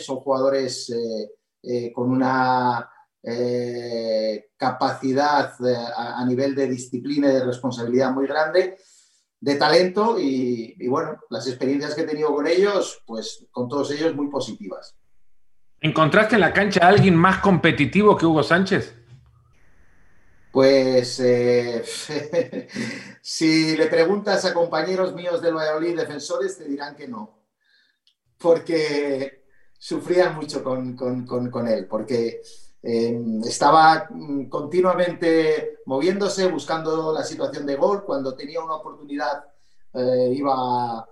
son 0.00 0.16
jugadores 0.16 0.92
con 1.94 2.10
una 2.10 2.90
capacidad 4.56 5.54
a, 5.96 6.24
nivel 6.26 6.56
de 6.56 6.66
disciplina 6.66 7.30
y 7.30 7.34
de 7.34 7.44
responsabilidad 7.44 8.10
muy 8.10 8.26
grande 8.26 8.76
de 9.38 9.54
talento 9.54 10.18
y, 10.18 10.74
y, 10.76 10.88
bueno, 10.88 11.20
las 11.30 11.46
experiencias 11.46 11.94
que 11.94 12.00
he 12.00 12.06
tenido 12.06 12.34
con 12.34 12.48
ellos, 12.48 13.00
pues 13.06 13.46
con 13.52 13.68
todos 13.68 13.92
ellos 13.92 14.14
muy 14.16 14.28
positivas. 14.28 14.96
¿Encontraste 15.82 16.34
en 16.34 16.42
la 16.42 16.52
cancha 16.52 16.80
a 16.84 16.88
alguien 16.88 17.16
más 17.16 17.38
competitivo 17.38 18.16
que 18.16 18.26
Hugo 18.26 18.42
Sánchez? 18.42 18.94
Pues 20.52 21.20
eh, 21.20 21.82
si 23.22 23.76
le 23.76 23.86
preguntas 23.86 24.44
a 24.44 24.52
compañeros 24.52 25.14
míos 25.14 25.40
del 25.40 25.54
Valladolid 25.54 25.96
defensores, 25.96 26.58
te 26.58 26.64
dirán 26.64 26.96
que 26.96 27.08
no. 27.08 27.38
Porque 28.36 29.44
sufrían 29.78 30.36
mucho 30.36 30.62
con, 30.62 31.68
él, 31.68 31.86
porque 31.86 32.42
eh, 32.82 33.20
estaba 33.46 34.08
continuamente 34.48 35.78
moviéndose, 35.86 36.48
buscando 36.48 37.12
la 37.12 37.24
situación 37.24 37.64
de 37.64 37.76
gol. 37.76 38.04
Cuando 38.04 38.34
tenía 38.34 38.62
una 38.62 38.74
oportunidad, 38.74 39.44
eh, 39.94 40.32
iba 40.34 41.06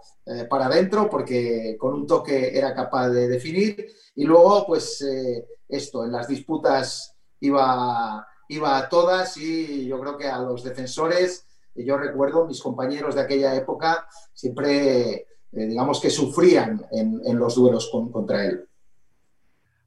para 0.50 0.66
adentro, 0.66 1.08
porque 1.08 1.74
con 1.80 1.94
un 1.94 2.06
toque 2.06 2.50
era 2.54 2.74
capaz 2.74 3.08
de 3.08 3.28
definir 3.28 3.86
y 4.18 4.24
luego, 4.24 4.66
pues 4.66 5.00
eh, 5.02 5.46
esto, 5.68 6.04
en 6.04 6.10
las 6.10 6.26
disputas 6.26 7.14
iba, 7.38 8.26
iba 8.48 8.76
a 8.76 8.88
todas 8.88 9.36
y 9.36 9.86
yo 9.86 10.00
creo 10.00 10.18
que 10.18 10.26
a 10.26 10.40
los 10.40 10.64
defensores, 10.64 11.46
yo 11.76 11.96
recuerdo, 11.96 12.44
mis 12.44 12.60
compañeros 12.60 13.14
de 13.14 13.20
aquella 13.20 13.54
época 13.54 14.08
siempre, 14.34 15.12
eh, 15.12 15.26
digamos 15.52 16.00
que 16.00 16.10
sufrían 16.10 16.84
en, 16.90 17.38
los 17.38 17.54
duelos 17.54 17.88
contra 17.92 18.44
él. 18.44 18.66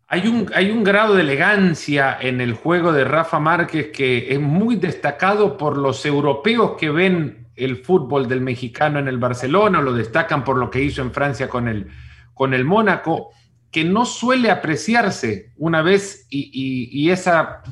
Hay 0.08 0.26
un, 0.30 0.50
hay 0.56 0.72
un, 0.72 0.86
grado 0.86 1.16
de 1.16 1.24
elegancia 1.24 2.18
en 2.22 2.40
el 2.40 2.54
juego 2.54 2.94
de 2.94 3.04
Rafa 3.04 3.42
Márquez 3.42 3.92
que 3.92 4.34
es 4.34 4.40
muy 4.40 4.78
destacado 4.78 5.58
por 5.58 5.76
los 5.76 6.06
europeos 6.06 6.78
que 6.78 6.90
ven 6.90 7.41
el 7.56 7.84
fútbol 7.84 8.28
del 8.28 8.42
mexicano 8.42 9.00
en 9.00 9.08
el 9.08 9.18
Barcelona, 9.18 9.82
lo 9.82 9.94
destacan 9.94 10.44
por 10.44 10.58
lo 10.58 10.70
que 10.70 10.82
hizo 10.82 11.02
en 11.02 11.12
Francia 11.12 11.50
con 11.50 11.68
el, 11.68 11.88
con 12.34 12.54
el 12.54 12.66
Mónaco 12.66 13.32
que 13.72 13.84
no 13.86 14.06
suele 14.06 14.52
apreciarse 14.52 15.54
una 15.58 15.82
vez 15.82 16.26
y, 16.30 17.10
esa, 17.10 17.64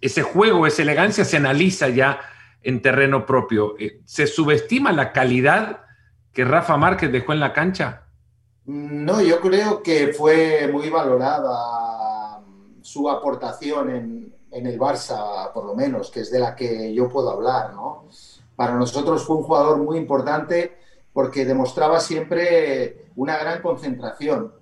ese 0.00 0.22
juego, 0.22 0.66
esa 0.66 0.82
elegancia 0.82 1.24
se 1.24 1.36
analiza 1.36 1.88
ya 1.88 2.20
en 2.62 2.80
terreno 2.80 3.26
propio. 3.26 3.74
Eh, 3.78 4.00
¿Se 4.04 4.26
subestima 4.26 4.92
la 4.92 5.12
calidad 5.12 5.80
que 6.32 6.44
Rafa 6.44 6.76
Márquez 6.76 7.10
dejó 7.10 7.32
en 7.32 7.40
la 7.40 7.52
cancha? 7.52 8.04
No, 8.66 9.20
yo 9.20 9.40
creo 9.40 9.82
que 9.82 10.08
fue 10.08 10.68
muy 10.70 10.88
valorada 10.88 12.40
su 12.80 13.10
aportación 13.10 13.90
en, 13.90 14.34
en 14.52 14.66
el 14.66 14.78
Barça, 14.78 15.52
por 15.52 15.64
lo 15.64 15.74
menos, 15.74 16.10
que 16.10 16.20
es 16.20 16.30
de 16.30 16.38
la 16.38 16.54
que 16.54 16.94
yo 16.94 17.08
puedo 17.08 17.30
hablar, 17.30 17.74
¿no? 17.74 18.06
Para 18.58 18.74
nosotros 18.74 19.24
fue 19.24 19.36
un 19.36 19.44
jugador 19.44 19.78
muy 19.78 19.96
importante 19.96 20.76
porque 21.14 21.46
demostraba 21.46 21.98
siempre 21.98 23.06
una 23.16 23.38
gran 23.38 23.62
concentración 23.62 24.52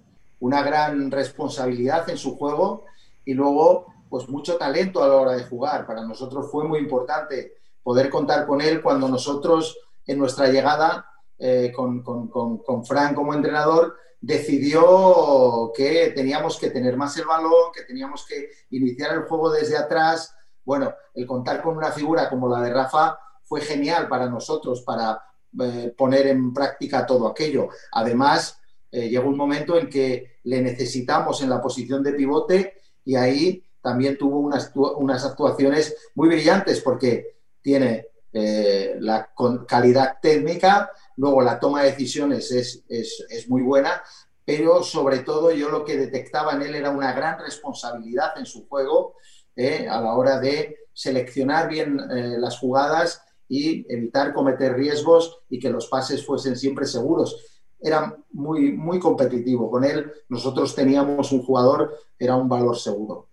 una 0.40 0.62
gran 0.62 1.11
responsabilidad 1.11 2.09
en 2.11 2.18
su 2.18 2.37
juego 2.37 2.85
y 3.24 3.35
luego 3.35 3.87
pues 4.09 4.28
mucho 4.28 4.56
talento 4.56 5.02
a 5.02 5.09
la 5.09 5.16
hora 5.16 5.32
de 5.32 5.44
jugar. 5.44 5.87
Para 5.87 6.02
nosotros 6.02 6.50
fue 6.50 6.64
muy 6.64 6.78
importante 6.78 7.54
poder 7.82 8.11
contar 8.11 8.46
con 8.46 8.61
él 8.61 8.82
cuando 8.82 9.09
nosotros 9.09 9.78
en 10.06 10.18
nuestra 10.18 10.48
llegada 10.48 11.06
eh, 11.38 11.72
con, 11.74 12.02
con, 12.02 12.28
con, 12.28 12.85
Fran 12.85 13.14
como 13.14 13.35
entrenador 13.35 13.96
decidió 14.20 15.72
que 15.74 16.12
teníamos 16.14 16.59
que 16.59 16.70
tener 16.70 16.96
más 16.96 17.16
el 17.18 17.26
balón, 17.26 17.72
que 17.74 17.82
teníamos 17.82 18.24
que 18.26 18.48
iniciar 18.70 19.14
el 19.14 19.24
juego 19.24 19.50
desde 19.50 19.76
atrás. 19.76 20.35
Bueno, 20.64 20.94
el 21.14 21.26
contar 21.26 21.62
con 21.62 21.76
una 21.76 21.92
figura 21.92 22.30
como 22.30 22.48
la 22.48 22.61
de 22.61 22.72
Rafa 22.72 23.18
fue 23.46 23.61
genial 23.61 24.09
para 24.09 24.28
nosotros, 24.28 24.82
para 24.82 25.22
eh, 25.59 25.94
poner 25.96 26.26
en 26.26 26.52
práctica 26.52 27.06
todo 27.06 27.26
aquello. 27.28 27.68
Además, 27.92 28.61
eh, 28.90 29.09
llegó 29.09 29.28
un 29.28 29.37
momento 29.37 29.78
en 29.78 29.88
que 29.88 30.38
le 30.44 30.61
necesitamos 30.61 31.40
en 31.40 31.48
la 31.48 31.62
posición 31.62 32.02
de 32.02 32.12
pivote 32.12 32.74
y 33.04 33.14
ahí 33.14 33.64
también 33.80 34.18
tuvo 34.18 34.40
unas, 34.40 35.24
actuaciones 35.24 35.96
muy 36.14 36.28
brillantes 36.28 36.80
porque 36.80 37.37
tiene 37.62 38.09
eh, 38.32 38.96
la 39.00 39.30
calidad 39.66 40.18
técnica, 40.20 40.90
luego 41.16 41.40
la 41.40 41.59
toma 41.59 41.82
de 41.82 41.92
decisiones 41.92 42.50
es, 42.50 43.48
muy 43.48 43.62
buena, 43.62 44.02
pero 44.44 44.82
sobre 44.82 45.20
todo 45.20 45.52
yo 45.52 45.70
lo 45.70 45.85
que 45.85 45.96
detectaba 45.96 46.52
en 46.52 46.62
él 46.62 46.74
era 46.74 46.90
una 46.90 47.12
gran 47.12 47.38
responsabilidad 47.38 48.37
en 48.37 48.44
su 48.44 48.68
juego 48.68 49.14
a 49.56 50.00
la 50.00 50.14
hora 50.14 50.38
de 50.38 50.88
seleccionar 50.92 51.68
bien 51.68 51.96
las 52.40 52.59
jugadas 52.59 53.26
y 53.48 53.87
evitar 53.92 54.32
cometer 54.32 54.74
riesgos 54.74 55.40
y 55.48 55.59
que 55.59 55.70
los 55.70 55.87
pases 55.87 56.24
fuesen 56.24 56.56
siempre 56.56 56.87
seguros 56.87 57.56
era 57.80 58.16
muy, 58.32 58.72
muy 58.72 58.98
competitivo. 58.98 59.70
Con 59.70 59.85
él 59.85 60.11
nosotros 60.28 60.74
teníamos 60.74 61.32
un 61.32 61.42
jugador, 61.42 61.96
era 62.18 62.35
un 62.35 62.48
valor 62.48 62.76
seguro. 62.76 63.28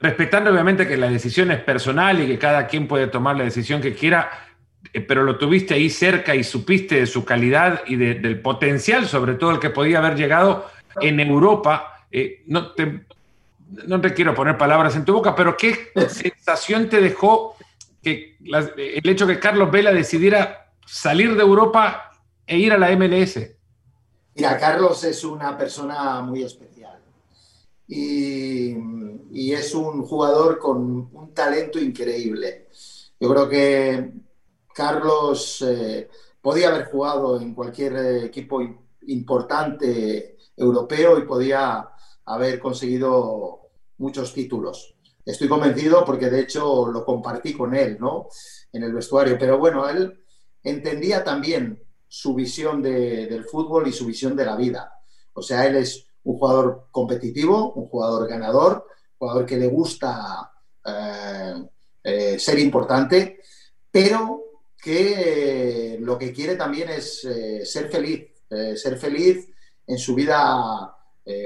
Respetando 0.00 0.50
obviamente 0.50 0.86
que 0.86 0.96
la 0.96 1.08
decisión 1.08 1.50
es 1.50 1.60
personal 1.60 2.20
y 2.22 2.26
que 2.26 2.38
cada 2.38 2.66
quien 2.66 2.86
puede 2.86 3.08
tomar 3.08 3.36
la 3.36 3.44
decisión 3.44 3.80
que 3.80 3.94
quiera, 3.94 4.30
eh, 4.92 5.00
pero 5.00 5.24
lo 5.24 5.38
tuviste 5.38 5.74
ahí 5.74 5.90
cerca 5.90 6.34
y 6.34 6.44
supiste 6.44 7.00
de 7.00 7.06
su 7.06 7.24
calidad 7.24 7.82
y 7.86 7.96
del 7.96 8.40
potencial, 8.40 9.06
sobre 9.06 9.34
todo 9.34 9.50
el 9.50 9.58
que 9.58 9.70
podía 9.70 9.98
haber 9.98 10.16
llegado 10.16 10.66
en 11.00 11.18
Europa. 11.18 12.06
Eh, 12.12 12.44
no, 12.46 12.72
te, 12.72 13.04
no 13.86 14.00
te 14.00 14.14
quiero 14.14 14.34
poner 14.34 14.56
palabras 14.56 14.94
en 14.94 15.04
tu 15.04 15.14
boca, 15.14 15.34
pero 15.34 15.56
¿qué 15.56 15.90
sensación 16.08 16.88
te 16.88 17.00
dejó 17.00 17.56
el 18.40 19.08
hecho 19.08 19.26
que 19.26 19.38
Carlos 19.38 19.70
Vela 19.70 19.92
decidiera 19.92 20.72
salir 20.86 21.34
de 21.34 21.42
Europa 21.42 22.10
e 22.46 22.58
ir 22.58 22.72
a 22.72 22.78
la 22.78 22.94
MLS? 22.96 23.38
Mira, 24.34 24.58
Carlos 24.58 25.02
es 25.04 25.24
una 25.24 25.56
persona 25.56 26.20
muy 26.20 26.42
especial. 26.42 27.00
y, 27.86 28.76
es 29.52 29.74
un 29.74 30.02
jugador 30.02 30.58
con 30.58 31.08
un 31.12 31.34
talento 31.34 31.78
increíble. 31.78 32.68
Yo 33.18 33.28
creo 33.30 33.48
que 33.48 34.12
Carlos 34.74 35.64
eh, 35.66 36.08
podía 36.40 36.68
haber 36.68 36.86
jugado 36.86 37.40
en 37.40 37.52
cualquier 37.52 37.96
eh, 37.96 38.24
equipo 38.26 38.62
importante 39.06 40.36
europeo 40.56 41.18
y 41.18 41.26
podía 41.26 41.88
haber 42.26 42.60
conseguido 42.60 43.70
muchos 43.96 44.32
títulos. 44.32 44.94
Estoy 45.28 45.46
convencido 45.46 46.06
porque 46.06 46.30
de 46.30 46.40
hecho 46.40 46.86
lo 46.86 47.04
compartí 47.04 47.52
con 47.52 47.74
él, 47.74 47.98
¿no? 48.00 48.28
En 48.72 48.82
el 48.82 48.94
vestuario. 48.94 49.36
Pero 49.38 49.58
bueno, 49.58 49.86
él 49.86 50.24
entendía 50.62 51.22
también 51.22 51.82
su 52.08 52.34
visión 52.34 52.80
del 52.80 53.44
fútbol 53.44 53.86
y 53.86 53.92
su 53.92 54.06
visión 54.06 54.34
de 54.34 54.46
la 54.46 54.56
vida. 54.56 54.90
O 55.34 55.42
sea, 55.42 55.66
él 55.66 55.76
es 55.76 56.06
un 56.24 56.38
jugador 56.38 56.86
competitivo, 56.90 57.74
un 57.74 57.88
jugador 57.88 58.26
ganador, 58.26 58.86
un 59.18 59.28
jugador 59.28 59.44
que 59.44 59.58
le 59.58 59.66
gusta 59.66 60.50
eh, 60.86 61.62
eh, 62.04 62.38
ser 62.38 62.58
importante, 62.58 63.42
pero 63.90 64.44
que 64.82 65.98
lo 66.00 66.16
que 66.16 66.32
quiere 66.32 66.56
también 66.56 66.88
es 66.88 67.22
eh, 67.26 67.66
ser 67.66 67.90
feliz, 67.90 68.28
ser 68.48 68.96
feliz 68.96 69.46
en 69.86 69.98
su 69.98 70.14
vida 70.14 70.96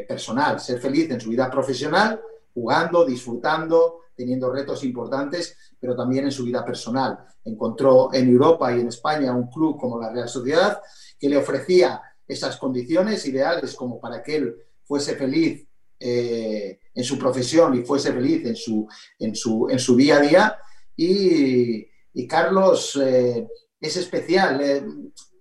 personal, 0.07 0.61
ser 0.61 0.79
feliz 0.79 1.11
en 1.11 1.21
su 1.21 1.31
vida 1.31 1.51
profesional, 1.51 2.23
jugando, 2.55 3.05
disfrutando, 3.05 4.01
teniendo 4.15 4.53
retos 4.53 4.85
importantes, 4.85 5.57
pero 5.79 5.97
también 5.97 6.25
en 6.25 6.33
su 6.33 6.45
vida 6.45 6.65
personal. 6.65 7.19
Encontró 7.45 8.13
en 8.13 8.29
Europa 8.29 8.75
y 8.75 8.81
en 8.81 8.89
España 8.89 9.35
un 9.35 9.49
club 9.49 9.79
como 9.79 10.01
la 10.01 10.13
Real 10.13 10.29
Sociedad 10.29 10.81
que 11.19 11.29
le 11.29 11.37
ofrecía 11.37 12.01
esas 12.27 12.57
condiciones 12.57 13.27
ideales 13.27 13.75
como 13.75 14.01
para 14.01 14.23
que 14.23 14.37
él 14.37 14.57
fuese 14.85 15.17
feliz 15.17 15.67
eh, 15.99 16.81
en 16.95 17.05
su 17.05 17.19
profesión 17.19 17.75
y 17.75 17.83
fuese 17.83 18.13
feliz 18.13 18.45
en 18.47 18.57
su, 18.57 18.87
en 19.19 19.35
su, 19.35 19.69
en 19.71 19.79
su 19.79 19.97
día 19.97 20.17
a 20.17 20.21
día. 20.21 20.59
Y, 20.97 21.89
Carlos 22.29 22.99
eh, 23.03 23.49
es 23.81 23.97
especial. 23.97 24.61
Eh, 24.61 24.85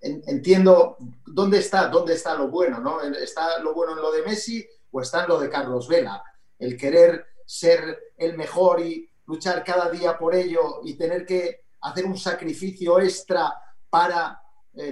entiendo 0.02 0.98
dónde 1.26 1.60
está, 1.60 1.88
dónde 1.88 2.14
está 2.14 2.36
lo 2.36 2.50
bueno, 2.50 2.80
¿no? 2.80 3.02
¿Está 3.02 3.60
lo 3.60 3.74
bueno 3.74 3.94
en 3.94 4.02
lo 4.02 4.12
de 4.12 4.24
Messi 4.24 4.66
o 4.92 5.02
está 5.02 5.24
en 5.24 5.30
lo 5.30 5.40
de 5.40 5.50
Carlos 5.50 5.88
Vela? 5.88 6.24
El 6.62 6.78
querer 6.78 7.26
ser 7.46 8.14
el 8.18 8.38
mejor 8.38 8.80
y 8.80 9.10
luchar 9.26 9.64
cada 9.64 9.90
día 9.90 10.18
por 10.18 10.34
ello 10.34 10.82
y 10.84 10.94
tener 10.94 11.26
que 11.26 11.66
hacer 11.82 12.06
un 12.06 12.18
sacrificio 12.18 13.00
extra 13.00 13.54
para 13.90 14.42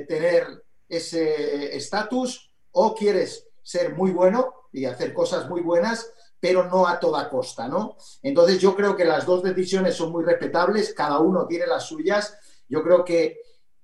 tener 0.08 0.66
ese 0.90 1.76
estatus 1.78 2.52
o 2.72 2.94
quieres 2.94 3.48
ser 3.62 3.96
muy 3.96 4.12
bueno 4.12 4.54
y 4.72 4.86
hacer 4.86 5.14
cosas 5.14 5.48
muy 5.50 5.62
buenas, 5.62 6.12
pero 6.40 6.66
no 6.66 6.88
a 6.88 7.00
toda 7.00 7.30
costa, 7.30 7.68
¿no? 7.68 7.98
Entonces 8.24 8.60
yo 8.60 8.76
creo 8.76 8.96
que 8.96 9.06
las 9.06 9.26
dos 9.26 9.44
decisiones 9.44 9.96
son 9.96 10.12
muy 10.12 10.24
respetables, 10.24 10.94
cada 10.94 11.20
uno 11.20 11.46
tiene 11.46 11.68
las 11.68 11.86
suyas. 11.86 12.38
Yo 12.68 12.82
creo 12.84 13.04
que 13.04 13.42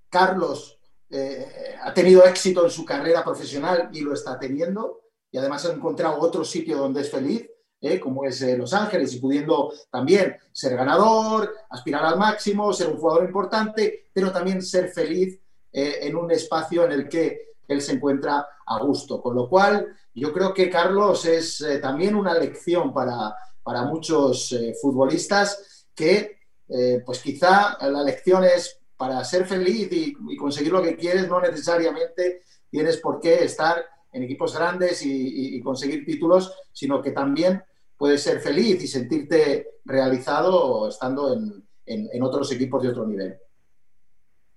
Carlos 0.09 0.79
eh, 1.09 1.75
ha 1.81 1.93
tenido 1.93 2.23
éxito 2.25 2.63
en 2.63 2.71
su 2.71 2.85
carrera 2.85 3.23
profesional 3.23 3.89
y 3.91 4.01
lo 4.01 4.13
está 4.13 4.39
teniendo, 4.39 5.01
y 5.31 5.37
además 5.37 5.65
ha 5.65 5.73
encontrado 5.73 6.19
otro 6.19 6.43
sitio 6.45 6.77
donde 6.77 7.01
es 7.01 7.11
feliz, 7.11 7.49
¿eh? 7.81 7.99
como 7.99 8.25
es 8.25 8.41
eh, 8.41 8.57
Los 8.57 8.73
Ángeles, 8.73 9.13
y 9.13 9.19
pudiendo 9.19 9.73
también 9.91 10.35
ser 10.51 10.75
ganador, 10.75 11.53
aspirar 11.69 12.05
al 12.05 12.17
máximo, 12.17 12.73
ser 12.73 12.87
un 12.87 12.97
jugador 12.97 13.25
importante, 13.25 14.07
pero 14.13 14.31
también 14.31 14.61
ser 14.61 14.89
feliz 14.89 15.39
en 15.77 16.15
un 16.15 16.31
espacio 16.31 16.85
en 16.85 16.93
el 16.93 17.09
que 17.09 17.55
él 17.67 17.81
se 17.81 17.93
encuentra 17.93 18.47
a 18.65 18.79
gusto. 18.79 19.21
Con 19.21 19.35
lo 19.35 19.49
cual, 19.49 19.95
yo 20.13 20.33
creo 20.33 20.53
que 20.53 20.69
Carlos 20.69 21.25
es 21.25 21.61
eh, 21.61 21.79
también 21.79 22.15
una 22.15 22.33
lección 22.33 22.93
para, 22.93 23.35
para 23.63 23.83
muchos 23.83 24.51
eh, 24.53 24.73
futbolistas 24.81 25.85
que, 25.93 26.39
eh, 26.69 27.01
pues 27.05 27.19
quizá 27.19 27.77
la 27.81 28.03
lección 28.03 28.43
es 28.43 28.79
para 28.97 29.23
ser 29.23 29.45
feliz 29.45 29.89
y, 29.91 30.13
conseguir 30.37 30.71
lo 30.71 30.81
que 30.81 30.95
quieres, 30.95 31.27
no 31.27 31.39
necesariamente 31.41 32.41
tienes 32.69 32.97
por 32.97 33.19
qué 33.19 33.43
estar 33.43 33.83
en 34.15 34.23
equipos 34.23 34.55
grandes 34.55 35.05
y, 35.05 35.59
conseguir 35.61 36.05
títulos, 36.05 36.53
sino 36.71 37.01
que 37.01 37.11
también 37.11 37.61
puedes 37.97 38.23
ser 38.23 38.39
feliz 38.39 38.83
y 38.83 38.87
sentirte 38.87 39.67
realizado 39.83 40.89
estando 40.89 41.37
en 41.85 42.23
otros 42.23 42.51
equipos 42.51 42.81
de 42.81 42.89
otro 42.89 43.05
nivel. 43.05 43.37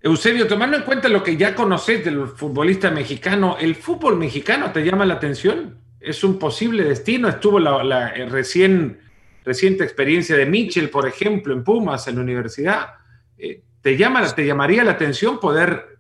Eusebio, 0.01 0.47
tomando 0.47 0.77
en 0.77 0.85
cuenta 0.85 1.09
lo 1.09 1.25
que 1.25 1.37
ya 1.37 1.57
conoces 1.57 2.05
del 2.05 2.29
futbolista 2.29 2.90
mexicano, 2.90 3.57
¿el 3.59 3.75
fútbol 3.75 4.16
mexicano 4.16 4.71
te 4.73 4.85
llama 4.85 5.05
la 5.05 5.14
atención? 5.14 5.81
¿Es 5.99 6.23
un 6.23 6.38
posible 6.38 6.85
destino? 6.85 7.29
Estuvo 7.29 7.59
la, 7.59 8.11
eh, 8.11 8.27
recién, 8.27 9.01
reciente 9.44 9.83
experiencia 9.83 10.37
de 10.37 10.47
Mitchell, 10.47 10.88
por 10.88 11.09
ejemplo, 11.09 11.53
en 11.53 11.64
Pumas, 11.64 12.07
en 12.07 12.14
la 12.14 12.21
universidad. 12.21 12.90
Eh, 13.37 13.64
¿te, 13.81 13.97
llama, 13.97 14.25
¿Te 14.33 14.47
llamaría 14.47 14.85
la 14.85 14.92
atención 14.92 15.40
poder 15.40 15.99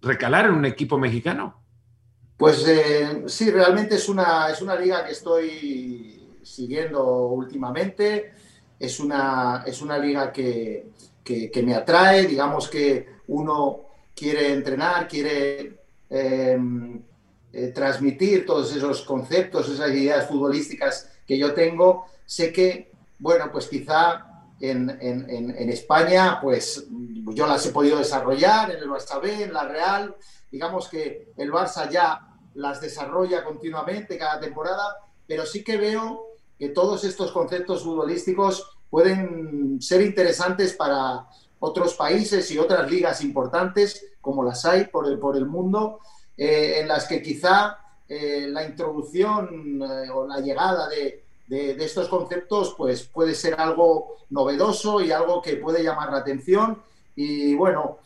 recalar 0.00 0.46
en 0.46 0.52
un 0.52 0.64
equipo 0.64 0.96
mexicano? 0.96 1.65
Pues 2.36 2.64
eh, 2.68 3.24
sí, 3.26 3.50
realmente 3.50 3.94
es 3.94 4.08
una, 4.08 4.50
es 4.50 4.60
una 4.60 4.76
liga 4.76 5.04
que 5.06 5.12
estoy 5.12 6.38
siguiendo 6.42 7.28
últimamente. 7.28 8.32
Es 8.78 9.00
una, 9.00 9.64
es 9.66 9.80
una 9.80 9.98
liga 9.98 10.32
que, 10.32 10.90
que, 11.24 11.62
me 11.62 11.74
atrae, 11.74 12.26
digamos 12.26 12.68
que 12.68 13.16
uno 13.28 13.80
quiere 14.14 14.52
entrenar, 14.52 15.08
quiere 15.08 15.80
em, 16.10 17.02
eh, 17.52 17.68
transmitir 17.68 18.44
todos 18.44 18.74
esos 18.76 19.02
conceptos, 19.02 19.68
esas 19.68 19.90
ideas 19.90 20.28
futbolísticas 20.28 21.10
que 21.26 21.38
yo 21.38 21.54
tengo, 21.54 22.06
sé 22.26 22.52
que, 22.52 22.92
bueno, 23.18 23.50
pues 23.50 23.66
quizá 23.66 24.26
en, 24.60 25.70
España, 25.70 26.38
pues 26.40 26.86
yo 27.34 27.46
las 27.46 27.66
he 27.66 27.70
podido 27.70 27.98
desarrollar 27.98 28.70
en 28.70 28.78
el 28.78 28.88
Barça 28.88 29.20
en 29.24 29.52
la 29.52 29.66
Real, 29.66 30.14
digamos 30.50 30.88
que 30.88 31.32
el 31.36 31.52
Barça 31.52 31.88
ya 31.90 32.36
las 32.54 32.80
desarrolla 32.80 33.44
continuamente 33.44 34.18
cada 34.18 34.40
temporada, 34.40 34.96
pero 35.26 35.44
sí 35.44 35.62
que 35.62 35.76
veo 35.76 36.26
que 36.58 36.70
todos 36.70 37.04
estos 37.04 37.32
conceptos 37.32 37.82
futbolísticos 37.82 38.76
pueden 38.90 39.80
ser 39.80 40.00
interesantes 40.00 40.74
para 40.74 41.26
otros 41.58 41.94
países 41.94 42.50
y 42.50 42.58
otras 42.58 42.90
ligas 42.90 43.22
importantes, 43.22 44.06
como 44.20 44.44
las 44.44 44.64
hay 44.64 44.86
por 44.86 45.06
el, 45.06 45.18
por 45.18 45.36
el 45.36 45.46
mundo, 45.46 46.00
eh, 46.36 46.80
en 46.80 46.88
las 46.88 47.06
que 47.06 47.22
quizá 47.22 47.78
eh, 48.08 48.46
la 48.48 48.64
introducción 48.64 49.82
eh, 49.82 50.10
o 50.10 50.26
la 50.26 50.40
llegada 50.40 50.88
de, 50.88 51.22
estos 51.48 52.08
conceptos 52.08 52.74
pues 52.76 53.04
puede 53.04 53.32
ser 53.32 53.54
algo 53.60 54.16
novedoso 54.30 55.00
y 55.00 55.12
algo 55.12 55.40
que 55.40 55.56
puede 55.56 55.84
llamar 55.84 56.10
la 56.10 56.18
atención. 56.18 56.82
Y 57.14 57.54
bueno, 57.54 57.98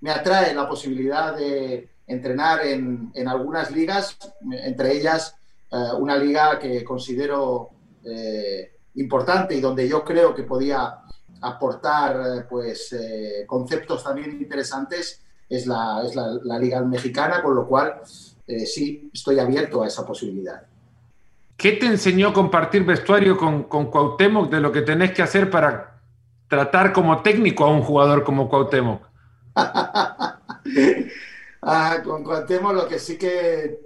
me 0.00 0.10
atrae 0.10 0.54
la 0.54 0.68
posibilidad 0.68 1.36
de 1.36 1.88
entrenar 2.06 2.66
en, 2.66 3.10
en 3.14 3.28
algunas 3.28 3.70
ligas, 3.70 4.16
entre 4.62 4.92
ellas 4.92 5.34
una 5.98 6.16
liga 6.16 6.58
que 6.58 6.84
considero 6.84 7.70
importante 8.94 9.54
y 9.54 9.60
donde 9.60 9.88
yo 9.88 10.04
creo 10.04 10.34
que 10.34 10.44
podía 10.44 11.00
aportar 11.40 12.16
eh, 12.16 12.44
pues, 12.48 12.92
eh, 12.92 13.44
conceptos 13.46 14.02
también 14.02 14.32
interesantes 14.32 15.22
es 15.48 15.66
la, 15.66 16.02
es 16.04 16.14
la, 16.16 16.58
Liga 16.58 16.80
Mexicana, 16.82 17.40
con 17.40 17.54
lo 17.54 17.66
cual 17.68 18.00
eh, 18.46 18.66
sí 18.66 19.10
estoy 19.14 19.38
abierto 19.38 19.82
a 19.82 19.86
esa 19.86 20.04
posibilidad. 20.04 20.62
¿Qué 21.56 21.72
te 21.72 21.86
enseñó 21.86 22.32
compartir 22.32 22.84
vestuario 22.84 23.36
con, 23.36 23.64
con 23.64 23.86
Cuauhtémoc 23.86 24.50
de 24.50 24.60
lo 24.60 24.72
que 24.72 24.82
tenés 24.82 25.12
que 25.12 25.22
hacer 25.22 25.48
para 25.48 26.00
tratar 26.48 26.92
como 26.92 27.22
técnico 27.22 27.64
a 27.64 27.70
un 27.70 27.82
jugador 27.82 28.24
como 28.24 28.48
Cuauhtémoc? 28.48 29.02
ah, 31.62 32.02
con 32.04 32.22
Cuauhtémoc 32.22 32.74
lo 32.74 32.86
que 32.86 32.98
sí 32.98 33.16
que 33.16 33.80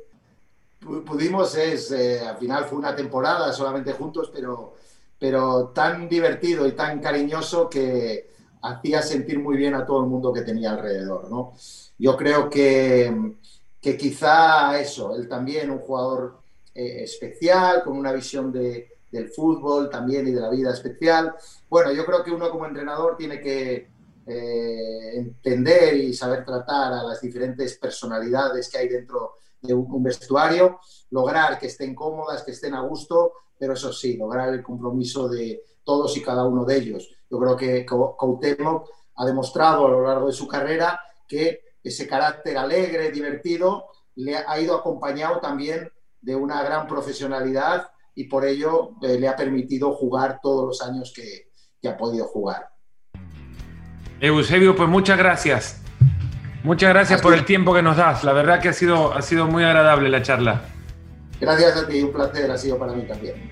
pudimos 1.06 1.56
es, 1.56 1.92
al 1.92 2.36
final 2.38 2.64
fue 2.64 2.78
una 2.78 2.96
temporada 2.96 3.52
solamente 3.52 3.92
juntos, 3.92 4.32
pero 4.34 4.74
pero 5.20 5.68
tan 5.68 6.08
divertido 6.08 6.66
y 6.66 6.72
tan 6.72 6.98
cariñoso 6.98 7.68
que 7.68 8.30
hacía 8.62 9.02
sentir 9.02 9.38
muy 9.38 9.58
bien 9.58 9.74
a 9.74 9.84
todo 9.84 10.00
el 10.00 10.08
mundo 10.08 10.32
que 10.32 10.40
tenía 10.40 10.72
alrededor. 10.72 11.30
¿no? 11.30 11.52
Yo 11.98 12.16
creo 12.16 12.48
que, 12.48 13.34
que 13.80 13.98
quizá 13.98 14.80
eso, 14.80 15.14
él 15.14 15.28
también, 15.28 15.70
un 15.70 15.78
jugador 15.78 16.38
eh, 16.74 17.02
especial, 17.02 17.82
con 17.84 17.98
una 17.98 18.12
visión 18.12 18.50
de, 18.50 18.96
del 19.12 19.28
fútbol 19.28 19.90
también 19.90 20.26
y 20.26 20.30
de 20.30 20.40
la 20.40 20.48
vida 20.48 20.72
especial. 20.72 21.34
Bueno, 21.68 21.92
yo 21.92 22.06
creo 22.06 22.24
que 22.24 22.30
uno 22.30 22.50
como 22.50 22.64
entrenador 22.64 23.18
tiene 23.18 23.42
que 23.42 23.88
eh, 24.26 25.16
entender 25.16 25.96
y 25.96 26.14
saber 26.14 26.44
tratar 26.44 26.92
a 26.92 27.02
las 27.02 27.20
diferentes 27.20 27.78
personalidades 27.78 28.68
que 28.68 28.78
hay 28.78 28.88
dentro 28.88 29.36
de 29.60 29.74
un 29.74 30.02
vestuario, 30.02 30.80
lograr 31.10 31.58
que 31.58 31.66
estén 31.66 31.94
cómodas, 31.94 32.42
que 32.42 32.52
estén 32.52 32.74
a 32.74 32.80
gusto 32.80 33.32
pero 33.60 33.74
eso 33.74 33.92
sí, 33.92 34.16
lograr 34.16 34.48
el 34.48 34.62
compromiso 34.62 35.28
de 35.28 35.62
todos 35.84 36.16
y 36.16 36.22
cada 36.22 36.46
uno 36.46 36.64
de 36.64 36.78
ellos. 36.78 37.10
Yo 37.28 37.38
creo 37.38 37.56
que 37.58 37.84
Cuauhtémoc 37.84 38.88
ha 39.16 39.26
demostrado 39.26 39.86
a 39.86 39.90
lo 39.90 40.02
largo 40.02 40.28
de 40.28 40.32
su 40.32 40.48
carrera 40.48 40.98
que 41.28 41.60
ese 41.84 42.08
carácter 42.08 42.56
alegre, 42.56 43.10
divertido, 43.10 43.84
le 44.14 44.34
ha 44.34 44.58
ido 44.58 44.74
acompañado 44.74 45.40
también 45.40 45.92
de 46.22 46.34
una 46.34 46.62
gran 46.62 46.86
profesionalidad 46.86 47.90
y 48.14 48.24
por 48.24 48.46
ello 48.46 48.92
eh, 49.02 49.18
le 49.20 49.28
ha 49.28 49.36
permitido 49.36 49.92
jugar 49.92 50.40
todos 50.42 50.66
los 50.66 50.80
años 50.80 51.12
que, 51.14 51.50
ha 51.86 51.96
podido 51.98 52.26
jugar. 52.26 52.70
Eusebio, 54.20 54.76
pues 54.76 54.88
muchas 54.88 55.18
gracias. 55.18 55.80
Muchas 56.62 56.90
gracias 56.90 57.22
por 57.22 57.32
el 57.32 57.44
tiempo 57.44 57.72
que 57.72 57.82
nos 57.82 57.96
das. 57.96 58.22
La 58.22 58.32
verdad 58.32 58.60
que 58.60 58.68
ha 58.68 58.72
sido, 58.72 59.14
ha 59.14 59.22
sido 59.22 59.46
muy 59.46 59.64
agradable 59.64 60.10
la 60.10 60.22
charla. 60.22 60.62
Gracias 61.40 61.76
a 61.76 61.88
ti, 61.88 62.02
un 62.02 62.12
placer 62.12 62.50
ha 62.50 62.58
sido 62.58 62.78
para 62.78 62.92
mí 62.92 63.02
también. 63.02 63.50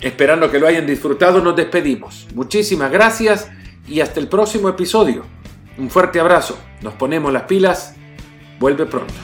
Esperando 0.00 0.50
que 0.50 0.58
lo 0.58 0.66
hayan 0.66 0.86
disfrutado, 0.86 1.40
nos 1.40 1.54
despedimos. 1.54 2.26
Muchísimas 2.34 2.90
gracias 2.90 3.48
y 3.86 4.00
hasta 4.00 4.18
el 4.18 4.28
próximo 4.28 4.68
episodio. 4.68 5.24
Un 5.76 5.88
fuerte 5.88 6.18
abrazo. 6.18 6.58
Nos 6.82 6.94
ponemos 6.94 7.32
las 7.32 7.44
pilas. 7.44 7.94
Vuelve 8.58 8.86
pronto. 8.86 9.14